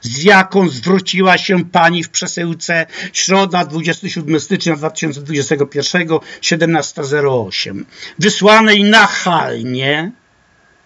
[0.00, 7.84] z jaką zwróciła się pani w przesyłce środa 27 stycznia 2021 17.08
[8.18, 10.12] wysłanej nachalnie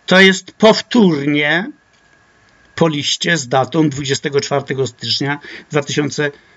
[0.07, 1.71] to jest powtórnie
[2.75, 5.39] po liście z datą 24 stycznia
[5.71, 6.52] 2021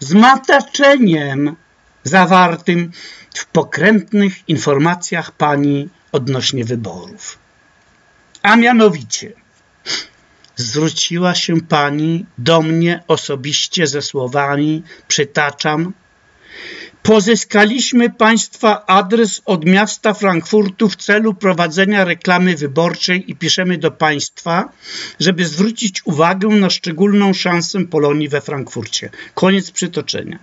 [0.00, 1.56] z mataczeniem
[2.04, 2.90] zawartym
[3.34, 7.38] w pokrętnych informacjach pani odnośnie wyborów.
[8.42, 9.32] A mianowicie
[10.56, 15.92] zwróciła się pani do mnie osobiście ze słowami, przytaczam,
[17.04, 24.68] Pozyskaliśmy Państwa adres od miasta Frankfurtu w celu prowadzenia reklamy wyborczej i piszemy do Państwa,
[25.20, 29.10] żeby zwrócić uwagę na szczególną szansę Polonii we Frankfurcie.
[29.34, 30.38] Koniec przytoczenia.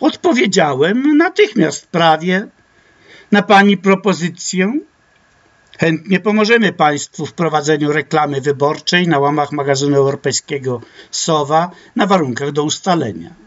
[0.00, 2.48] Odpowiedziałem natychmiast prawie
[3.32, 4.80] na Pani propozycję.
[5.78, 10.80] Chętnie pomożemy Państwu w prowadzeniu reklamy wyborczej na łamach magazynu europejskiego
[11.10, 13.45] SOWA na warunkach do ustalenia.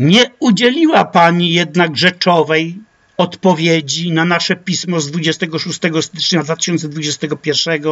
[0.00, 2.78] Nie udzieliła Pani jednak rzeczowej
[3.16, 7.82] odpowiedzi na nasze pismo z 26 stycznia 2021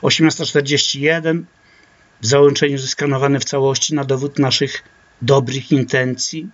[0.00, 1.46] 1841
[2.20, 4.82] w załączeniu zeskanowane w całości na dowód naszych
[5.22, 6.48] dobrych intencji?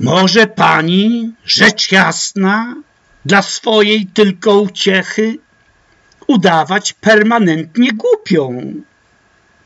[0.00, 2.76] Może pani, rzecz jasna,
[3.24, 5.38] dla swojej tylko uciechy
[6.26, 8.74] udawać permanentnie głupią.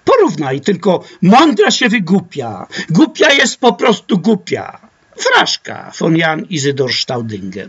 [0.06, 2.66] Porównaj, tylko mądra się wygłupia.
[2.90, 4.80] Głupia jest po prostu głupia.
[5.18, 7.68] Fraszka von Jan Izydor Staudinger.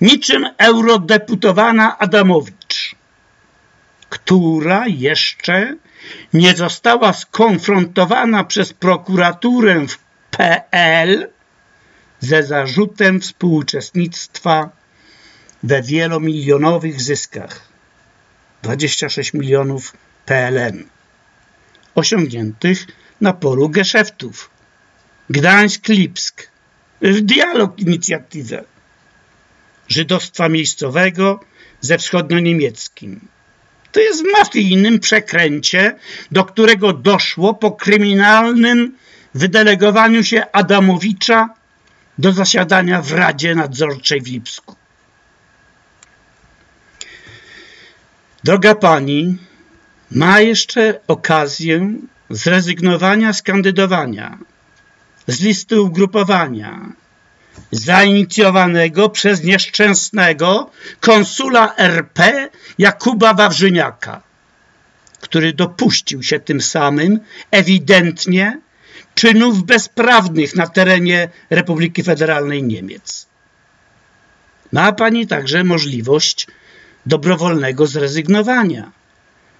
[0.00, 2.94] Niczym eurodeputowana Adamowicz,
[4.08, 5.76] która jeszcze
[6.34, 9.98] nie została skonfrontowana przez prokuraturę w
[10.30, 11.28] PL
[12.20, 14.70] ze zarzutem współuczestnictwa
[15.62, 17.68] we wielomilionowych zyskach
[18.62, 19.92] 26 milionów
[20.26, 20.95] PLN
[21.96, 22.86] osiągniętych
[23.20, 24.50] na polu geszeftów.
[25.30, 26.42] Gdańsk-Lipsk
[27.22, 28.64] dialog inicjatywę
[29.88, 31.40] żydostwa miejscowego
[31.80, 33.20] ze wschodnio-niemieckim
[33.96, 35.96] to jest w mafijnym przekręcie,
[36.30, 38.96] do którego doszło po kryminalnym
[39.34, 41.48] wydelegowaniu się Adamowicza
[42.18, 44.76] do zasiadania w Radzie Nadzorczej w Lipsku.
[48.44, 49.38] Droga pani,
[50.10, 51.92] ma jeszcze okazję
[52.30, 54.38] zrezygnowania z kandydowania
[55.26, 56.92] z listy ugrupowania
[57.70, 64.22] zainicjowanego przez nieszczęsnego konsula RP Jakuba Wawrzyniaka,
[65.20, 68.60] który dopuścił się tym samym ewidentnie
[69.14, 73.26] czynów bezprawnych na terenie Republiki Federalnej Niemiec.
[74.72, 76.46] Ma pani także możliwość
[77.06, 78.95] dobrowolnego zrezygnowania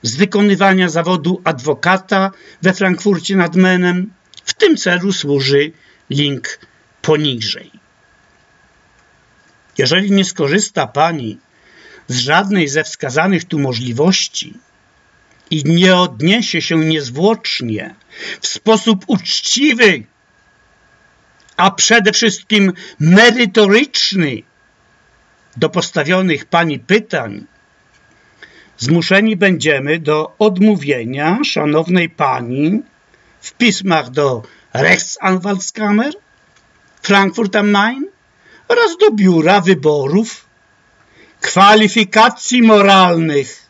[0.03, 2.31] z wykonywania zawodu adwokata
[2.63, 4.13] we Frankfurcie nad Menem.
[4.45, 5.73] W tym celu służy
[6.11, 6.59] link
[7.03, 7.71] poniżej.
[9.79, 11.39] Jeżeli nie skorzysta Pani
[12.09, 14.55] z żadnej ze wskazanych tu możliwości
[15.51, 17.95] i nie odniesie się niezwłocznie
[18.41, 20.05] w sposób uczciwy,
[21.57, 24.43] a przede wszystkim merytoryczny
[25.57, 27.47] do postawionych Pani pytań,
[28.79, 32.83] zmuszeni będziemy do odmówienia szanownej Pani
[33.41, 34.43] w pismach do
[34.75, 36.13] Rechtsanwaltskammer
[37.03, 38.07] Frankfurt am Main
[38.69, 40.47] oraz do Biura Wyborów,
[41.41, 43.67] Kwalifikacji Moralnych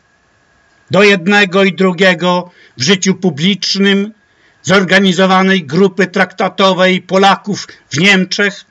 [0.91, 4.13] do jednego i drugiego w życiu publicznym
[4.63, 8.65] zorganizowanej grupy traktatowej Polaków w Niemczech,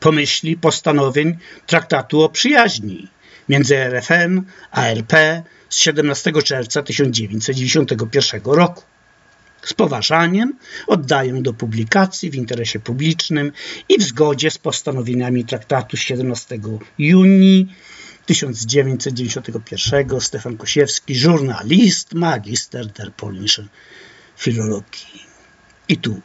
[0.00, 3.08] pomyśli postanowień traktatu o przyjaźni
[3.48, 8.82] między RFN a RP z 17 czerwca 1991 roku.
[9.62, 13.52] Z poważaniem oddaję do publikacji w interesie publicznym
[13.88, 16.58] i w zgodzie z postanowieniami traktatu z 17
[16.98, 17.74] junii
[18.26, 23.68] 1991 Stefan Kosiewski, żurnalist, magister der polnischen
[24.36, 25.26] filologii.
[25.88, 26.20] I tu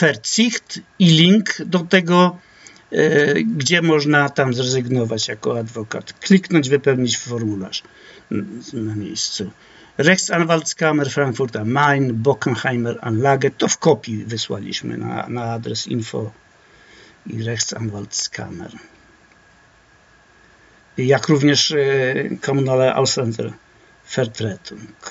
[0.00, 2.38] Verzicht i link do tego,
[3.46, 6.12] gdzie można tam zrezygnować jako adwokat.
[6.12, 7.82] Kliknąć, wypełnić formularz
[8.72, 9.50] na miejscu.
[9.98, 16.32] Rechtsanwaltskammer Frankfurt am Main, Bockenheimer Anlage, to w kopii wysłaliśmy na, na adres info
[17.26, 18.72] i Rechtsanwaltskammer.
[20.98, 21.76] Jak również e,
[22.40, 23.52] Kommunale Ausländer
[24.16, 25.10] Vertretung,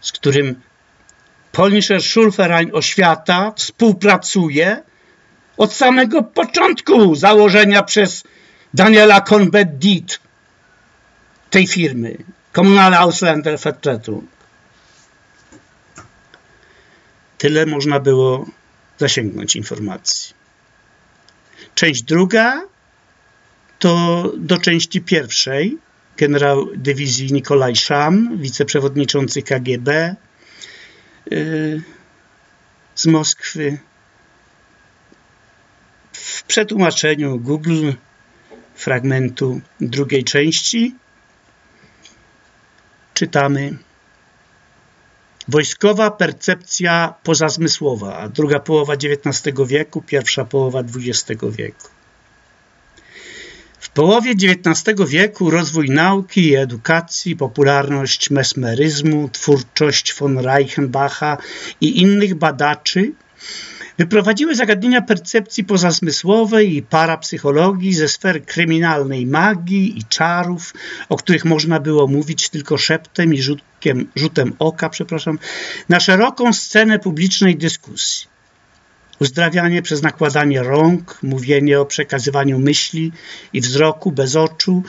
[0.00, 0.60] z którym
[1.52, 4.82] Polnischer Schulverein Oświata współpracuje
[5.62, 8.22] od samego początku założenia przez
[8.74, 10.18] Daniela Cohn-Bendit
[11.50, 12.16] tej firmy,
[12.52, 14.24] Kommunale Ausländer Vertretung.
[17.38, 18.46] Tyle można było
[18.98, 20.34] zasięgnąć informacji.
[21.74, 22.62] Część druga
[23.78, 25.78] to do części pierwszej
[26.16, 30.16] generał dywizji Nikolaj Szam, wiceprzewodniczący KGB
[31.30, 31.82] yy,
[32.94, 33.78] z Moskwy.
[36.32, 37.92] W przetłumaczeniu Google
[38.74, 40.94] fragmentu drugiej części
[43.14, 43.76] czytamy
[45.48, 51.88] Wojskowa percepcja pozazmysłowa, druga połowa XIX wieku, pierwsza połowa XX wieku.
[53.80, 61.38] W połowie XIX wieku rozwój nauki i edukacji, popularność mesmeryzmu, twórczość von Reichenbacha
[61.80, 63.12] i innych badaczy
[64.02, 70.74] wyprowadziły zagadnienia percepcji pozazmysłowej i parapsychologii ze sfer kryminalnej magii i czarów,
[71.08, 75.38] o których można było mówić tylko szeptem i rzutkiem, rzutem oka, przepraszam,
[75.88, 78.26] na szeroką scenę publicznej dyskusji.
[79.20, 83.12] Uzdrawianie przez nakładanie rąk, mówienie o przekazywaniu myśli
[83.52, 84.82] i wzroku bez oczu,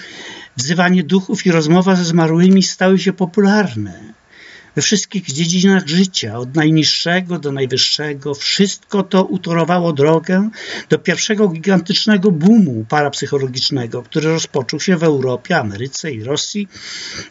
[0.57, 4.12] wzywanie duchów i rozmowa ze zmarłymi stały się popularne
[4.76, 10.49] we wszystkich dziedzinach życia, od najniższego do najwyższego, wszystko to utorowało drogę
[10.89, 16.67] do pierwszego gigantycznego boomu parapsychologicznego, który rozpoczął się w Europie, Ameryce i Rosji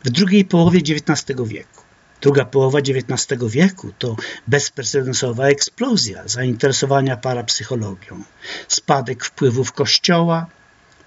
[0.04, 1.82] w drugiej połowie XIX wieku.
[2.20, 4.16] Druga połowa XIX wieku to
[4.46, 8.24] bezprecedensowa eksplozja zainteresowania parapsychologią,
[8.68, 10.46] spadek wpływów Kościoła,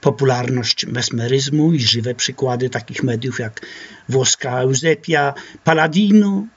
[0.05, 3.65] popularność mesmeryzmu i żywe przykłady takich mediów jak
[4.09, 5.33] włoska Eusebia
[5.63, 6.47] Palladino,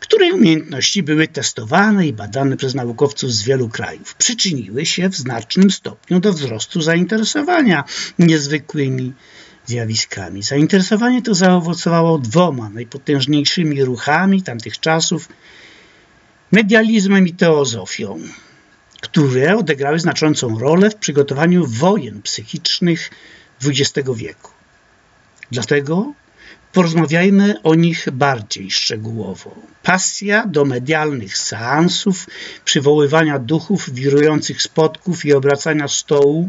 [0.00, 5.70] której umiejętności były testowane i badane przez naukowców z wielu krajów, przyczyniły się w znacznym
[5.70, 7.84] stopniu do wzrostu zainteresowania
[8.18, 9.12] niezwykłymi
[9.66, 10.42] zjawiskami.
[10.42, 15.28] Zainteresowanie to zaowocowało dwoma najpotężniejszymi ruchami tamtych czasów
[16.52, 18.20] medializmem i teozofią
[19.00, 23.10] które odegrały znaczącą rolę w przygotowaniu wojen psychicznych
[23.64, 24.50] XX wieku.
[25.50, 26.12] Dlatego
[26.72, 29.54] porozmawiajmy o nich bardziej szczegółowo.
[29.82, 32.26] Pasja do medialnych seansów,
[32.64, 36.48] przywoływania duchów, wirujących spotków i obracania stołu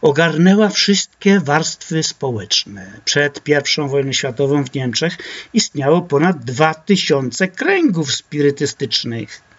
[0.00, 3.00] ogarnęła wszystkie warstwy społeczne.
[3.04, 5.18] Przed I wojną światową w Niemczech
[5.54, 9.49] istniało ponad 2000 kręgów spirytystycznych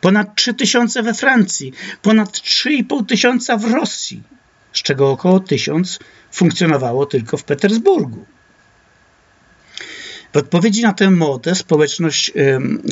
[0.00, 1.72] ponad 3000 we Francji,
[2.02, 4.22] ponad 3,5 tysiąca w Rosji,
[4.72, 5.98] z czego około 1000
[6.32, 8.24] funkcjonowało tylko w Petersburgu.
[10.32, 12.32] W odpowiedzi na tę modę społeczność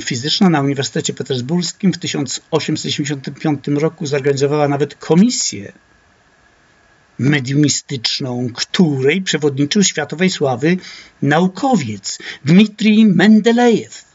[0.04, 5.72] fizyczna na Uniwersytecie Petersburskim w 1875 roku zorganizowała nawet komisję
[7.18, 10.76] mediumistyczną, której przewodniczył światowej sławy
[11.22, 14.13] naukowiec Dmitrij Mendelejew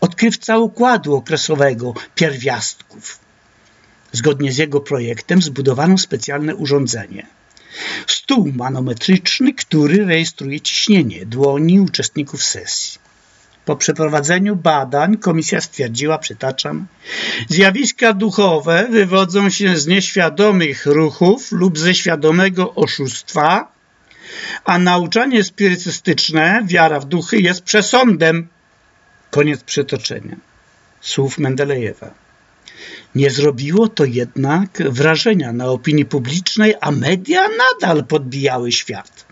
[0.00, 3.18] odkrywca układu okresowego pierwiastków.
[4.12, 7.26] Zgodnie z jego projektem zbudowano specjalne urządzenie.
[8.06, 12.98] Stół manometryczny, który rejestruje ciśnienie dłoni uczestników sesji.
[13.64, 16.86] Po przeprowadzeniu badań komisja stwierdziła, przytaczam,
[17.48, 23.72] zjawiska duchowe wywodzą się z nieświadomych ruchów lub ze świadomego oszustwa,
[24.64, 28.48] a nauczanie spirytystyczne, wiara w duchy jest przesądem
[29.30, 30.36] Koniec przytoczenia.
[31.00, 32.10] Słów Mendelejewa.
[33.14, 39.26] Nie zrobiło to jednak wrażenia na opinii publicznej, a media nadal podbijały świat.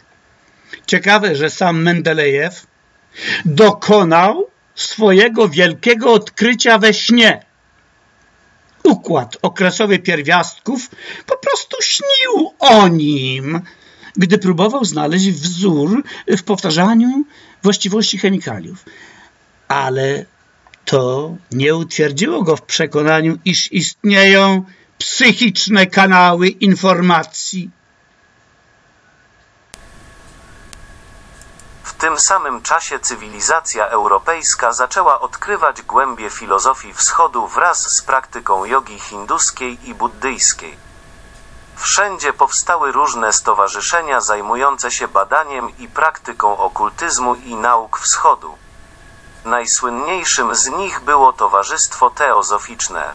[0.87, 2.67] Ciekawe, że sam Mendelejew
[3.45, 7.47] dokonał swojego wielkiego odkrycia we śnie.
[8.83, 10.91] Układ okresowy pierwiastków
[11.27, 13.61] po prostu śnił o nim,
[14.17, 17.25] gdy próbował znaleźć wzór w powtarzaniu
[17.63, 18.85] właściwości chemikaliów.
[19.69, 20.25] Ale
[20.85, 24.65] to nie utwierdziło go w przekonaniu, iż istnieją
[24.99, 27.71] psychiczne kanały informacji.
[31.85, 38.99] W tym samym czasie cywilizacja europejska zaczęła odkrywać głębie filozofii wschodu wraz z praktyką jogi
[38.99, 40.77] hinduskiej i buddyjskiej.
[41.77, 48.55] Wszędzie powstały różne stowarzyszenia zajmujące się badaniem i praktyką okultyzmu i nauk wschodu.
[49.47, 53.15] Najsłynniejszym z nich było Towarzystwo Teozoficzne.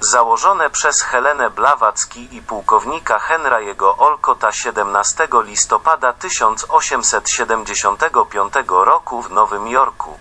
[0.00, 10.18] Założone przez Helenę Blawacki i pułkownika Henry'ego Olcota 17 listopada 1875 roku w Nowym Jorku.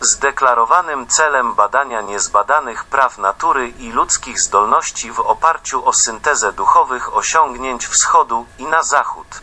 [0.00, 7.86] Zdeklarowanym celem badania niezbadanych praw natury i ludzkich zdolności w oparciu o syntezę duchowych osiągnięć
[7.86, 9.40] wschodu i na zachód.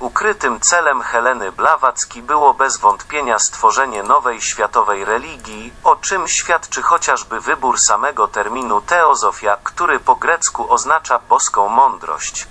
[0.00, 7.40] Ukrytym celem Heleny Blawacki było bez wątpienia stworzenie nowej światowej religii, o czym świadczy chociażby
[7.40, 12.46] wybór samego terminu teozofia, który po grecku oznacza boską mądrość.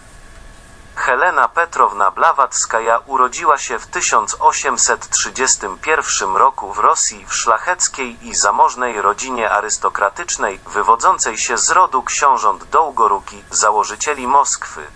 [0.96, 9.52] Helena Petrowna Blawatskaja urodziła się w 1831 roku w Rosji w szlacheckiej i zamożnej rodzinie
[9.52, 14.88] arystokratycznej, wywodzącej się z rodu książąt Dołgoruki, założycieli Moskwy.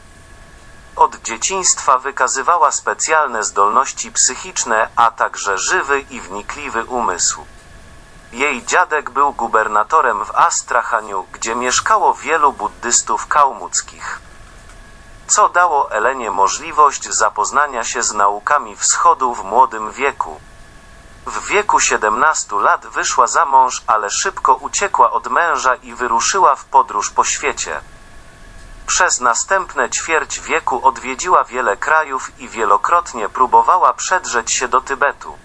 [1.00, 7.46] Od dzieciństwa wykazywała specjalne zdolności psychiczne, a także żywy i wnikliwy umysł.
[8.32, 14.20] Jej dziadek był gubernatorem w Astrachaniu, gdzie mieszkało wielu buddystów kałmuckich.
[15.28, 20.40] Co dało Elenie możliwość zapoznania się z naukami wschodu w młodym wieku.
[21.26, 26.66] W wieku 17 lat wyszła za mąż, ale szybko uciekła od męża i wyruszyła w
[26.66, 27.82] podróż po świecie.
[28.90, 35.38] Przez następne ćwierć wieku odwiedziła wiele krajów i wielokrotnie próbowała przedrzeć się do Tybetu.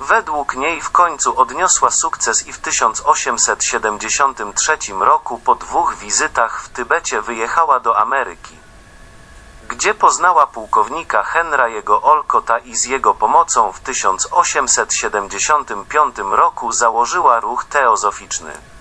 [0.00, 7.22] Według niej w końcu odniosła sukces i w 1873 roku po dwóch wizytach w Tybecie
[7.22, 8.56] wyjechała do Ameryki.
[9.68, 18.75] Gdzie poznała pułkownika Henry'ego Olcota i z jego pomocą w 1875 roku założyła ruch teozoficzny.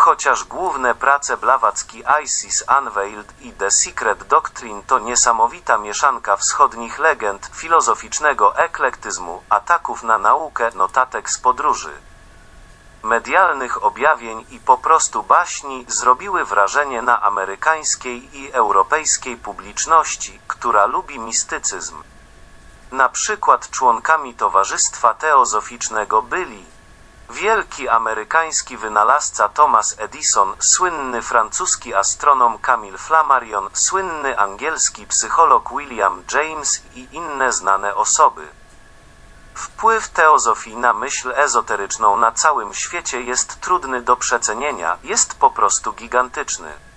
[0.00, 7.50] Chociaż główne prace Blawacki Isis Unveiled i The Secret Doctrine to niesamowita mieszanka wschodnich legend,
[7.54, 11.92] filozoficznego eklektyzmu, ataków na naukę, notatek z podróży,
[13.02, 21.18] medialnych objawień i po prostu baśni zrobiły wrażenie na amerykańskiej i europejskiej publiczności, która lubi
[21.18, 22.02] mistycyzm.
[22.92, 26.79] Na przykład członkami Towarzystwa Teozoficznego byli
[27.30, 36.82] Wielki amerykański wynalazca Thomas Edison, słynny francuski astronom Camille Flammarion, słynny angielski psycholog William James
[36.94, 38.48] i inne znane osoby.
[39.54, 45.92] Wpływ teozofii na myśl ezoteryczną na całym świecie jest trudny do przecenienia, jest po prostu
[45.92, 46.89] gigantyczny.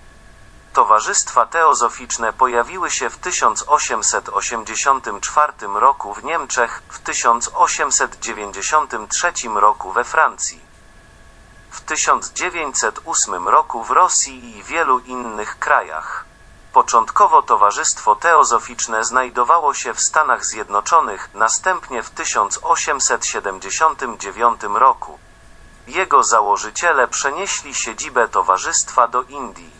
[0.74, 10.60] Towarzystwa teozoficzne pojawiły się w 1884 roku w Niemczech, w 1893 roku we Francji,
[11.70, 16.24] w 1908 roku w Rosji i wielu innych krajach.
[16.72, 25.18] Początkowo Towarzystwo Teozoficzne znajdowało się w Stanach Zjednoczonych, następnie w 1879 roku.
[25.86, 29.73] Jego założyciele przenieśli siedzibę towarzystwa do Indii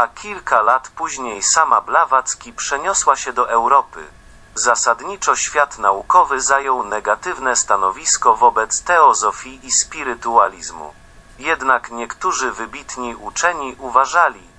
[0.00, 4.06] a kilka lat później sama Blawacki przeniosła się do Europy.
[4.54, 10.94] Zasadniczo świat naukowy zajął negatywne stanowisko wobec teozofii i spirytualizmu.
[11.38, 14.49] Jednak niektórzy wybitni uczeni uważali,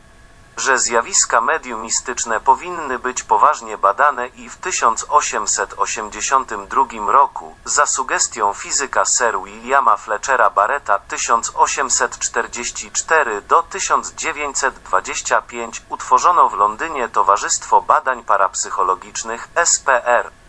[0.62, 9.40] że zjawiska mediumistyczne powinny być poważnie badane i w 1882 roku, za sugestią fizyka Sir
[9.44, 20.41] Williama Fletchera Barretta 1844 do 1925 utworzono w Londynie Towarzystwo Badań Parapsychologicznych SPR.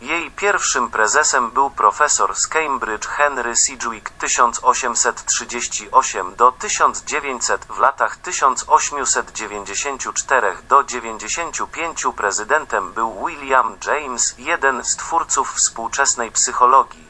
[0.00, 10.56] Jej pierwszym prezesem był profesor z Cambridge Henry Sidgwick 1838 do 1900 w latach 1894
[10.68, 17.08] do 95 prezydentem był William James, jeden z twórców współczesnej psychologii.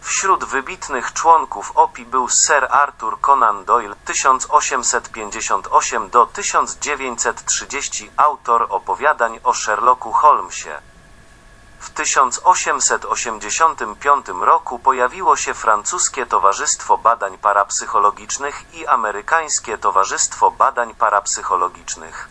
[0.00, 9.54] Wśród wybitnych członków OPI był Sir Arthur Conan Doyle 1858 do 1930, autor opowiadań o
[9.54, 10.80] Sherlocku Holmesie.
[11.80, 22.28] W 1885 roku pojawiło się francuskie Towarzystwo Badań Parapsychologicznych i amerykańskie Towarzystwo Badań Parapsychologicznych.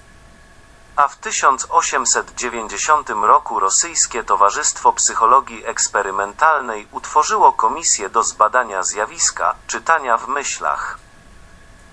[0.95, 10.27] A w 1890 roku Rosyjskie Towarzystwo Psychologii Eksperymentalnej utworzyło komisję do zbadania zjawiska czytania w
[10.27, 11.06] myślach.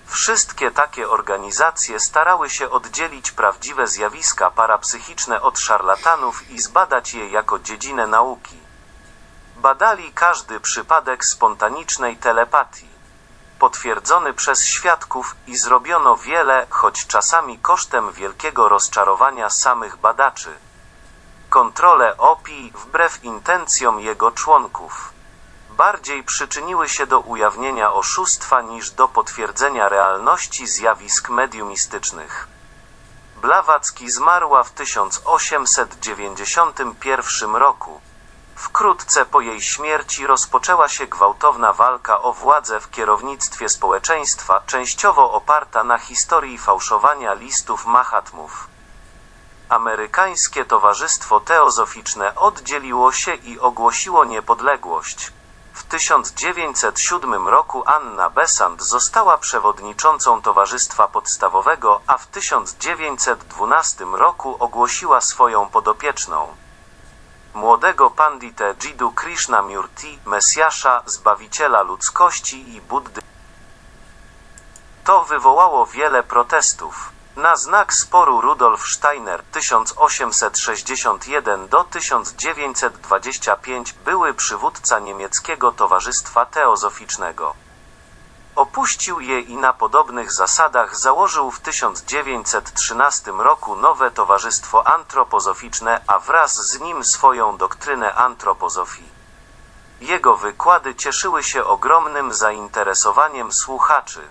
[0.07, 7.59] Wszystkie takie organizacje starały się oddzielić prawdziwe zjawiska parapsychiczne od szarlatanów i zbadać je jako
[7.59, 8.57] dziedzinę nauki.
[9.55, 12.89] Badali każdy przypadek spontanicznej telepatii,
[13.59, 20.57] potwierdzony przez świadków, i zrobiono wiele, choć czasami kosztem wielkiego rozczarowania samych badaczy.
[21.49, 25.13] Kontrole OPI, wbrew intencjom jego członków,
[25.77, 32.47] bardziej przyczyniły się do ujawnienia oszustwa niż do potwierdzenia realności zjawisk mediumistycznych.
[33.41, 38.01] Blawacki zmarła w 1891 roku.
[38.55, 45.83] Wkrótce po jej śmierci rozpoczęła się gwałtowna walka o władzę w kierownictwie społeczeństwa, częściowo oparta
[45.83, 48.67] na historii fałszowania listów Mahatmów.
[49.69, 55.31] Amerykańskie Towarzystwo Teozoficzne oddzieliło się i ogłosiło niepodległość.
[55.85, 65.69] W 1907 roku Anna Besant została przewodniczącą Towarzystwa Podstawowego, a w 1912 roku ogłosiła swoją
[65.69, 66.55] podopieczną
[67.53, 73.21] młodego panditę Jiddu Krishnamurti, Mesjasza, Zbawiciela ludzkości i Buddy.
[75.03, 77.14] To wywołało wiele protestów.
[77.35, 87.55] Na znak sporu Rudolf Steiner 1861 do 1925 były przywódca niemieckiego Towarzystwa Teozoficznego.
[88.55, 96.55] Opuścił je i na podobnych zasadach założył w 1913 roku nowe Towarzystwo Antropozoficzne, a wraz
[96.55, 99.09] z nim swoją doktrynę antropozofii.
[100.01, 104.27] Jego wykłady cieszyły się ogromnym zainteresowaniem słuchaczy.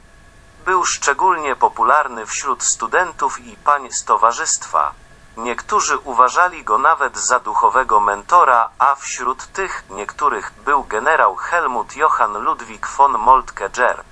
[0.64, 4.92] Był szczególnie popularny wśród studentów i pań z towarzystwa.
[5.36, 12.38] Niektórzy uważali go nawet za duchowego mentora, a wśród tych niektórych był generał Helmut Johann
[12.38, 14.04] Ludwig von Moltke-Ger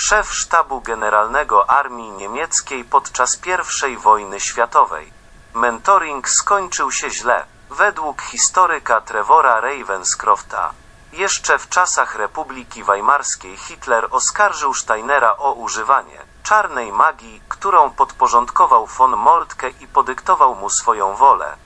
[0.00, 3.40] szef sztabu generalnego armii niemieckiej podczas
[3.88, 5.12] I wojny światowej.
[5.54, 7.44] Mentoring skończył się źle.
[7.70, 10.72] Według historyka Trevora Ravenscrofta,
[11.12, 19.16] jeszcze w czasach Republiki Weimarskiej Hitler oskarżył Steinera o używanie czarnej magii, którą podporządkował von
[19.16, 21.56] Moltke i podyktował mu swoją wolę.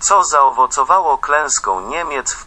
[0.00, 2.46] Co zaowocowało klęską Niemiec w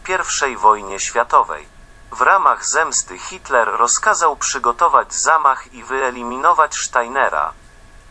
[0.50, 1.68] I wojnie światowej.
[2.12, 7.54] W ramach zemsty Hitler rozkazał przygotować zamach i wyeliminować Steinera.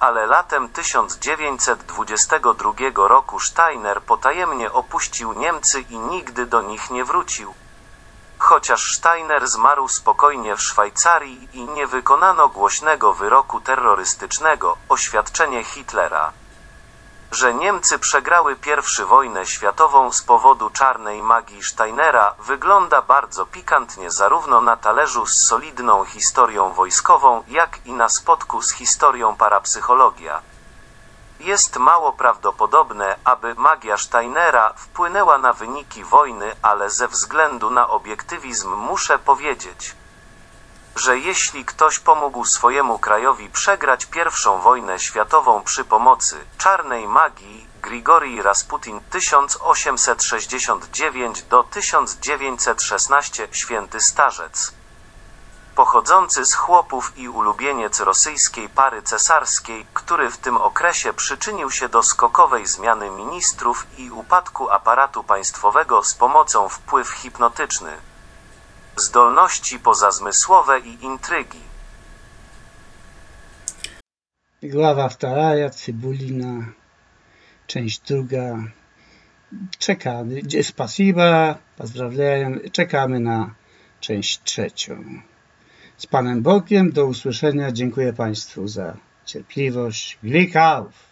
[0.00, 7.54] Ale latem 1922 roku Steiner potajemnie opuścił Niemcy i nigdy do nich nie wrócił.
[8.52, 16.32] Chociaż Steiner zmarł spokojnie w Szwajcarii i nie wykonano głośnego wyroku terrorystycznego, oświadczenie Hitlera
[17.30, 18.56] że Niemcy przegrały
[19.00, 25.46] I wojnę światową z powodu czarnej magii Steinera, wygląda bardzo pikantnie zarówno na talerzu z
[25.46, 30.51] solidną historią wojskową, jak i na spotku z historią parapsychologia.
[31.42, 38.74] Jest mało prawdopodobne, aby magia Steinera wpłynęła na wyniki wojny, ale ze względu na obiektywizm
[38.74, 39.94] muszę powiedzieć,
[40.96, 48.42] że jeśli ktoś pomógł swojemu krajowi przegrać pierwszą wojnę światową przy pomocy czarnej magii, Grigori
[48.42, 54.81] Rasputin 1869 do 1916 święty starzec
[55.74, 62.02] pochodzący z chłopów i ulubieniec rosyjskiej pary cesarskiej, który w tym okresie przyczynił się do
[62.02, 67.92] skokowej zmiany ministrów i upadku aparatu państwowego z pomocą wpływ hipnotyczny
[68.96, 71.60] zdolności pozazmysłowe i intrygi.
[74.62, 76.64] Gława wtaraja, Cybulina,
[77.66, 78.58] część druga.
[79.78, 80.40] Czekamy.
[80.62, 82.60] Spasiba, pozdrawiam.
[82.72, 83.54] Czekamy na
[84.00, 85.22] część trzecią.
[86.02, 87.72] Z Panem Bogiem do usłyszenia.
[87.72, 90.18] Dziękuję Państwu za cierpliwość.
[90.22, 91.11] Glikauf!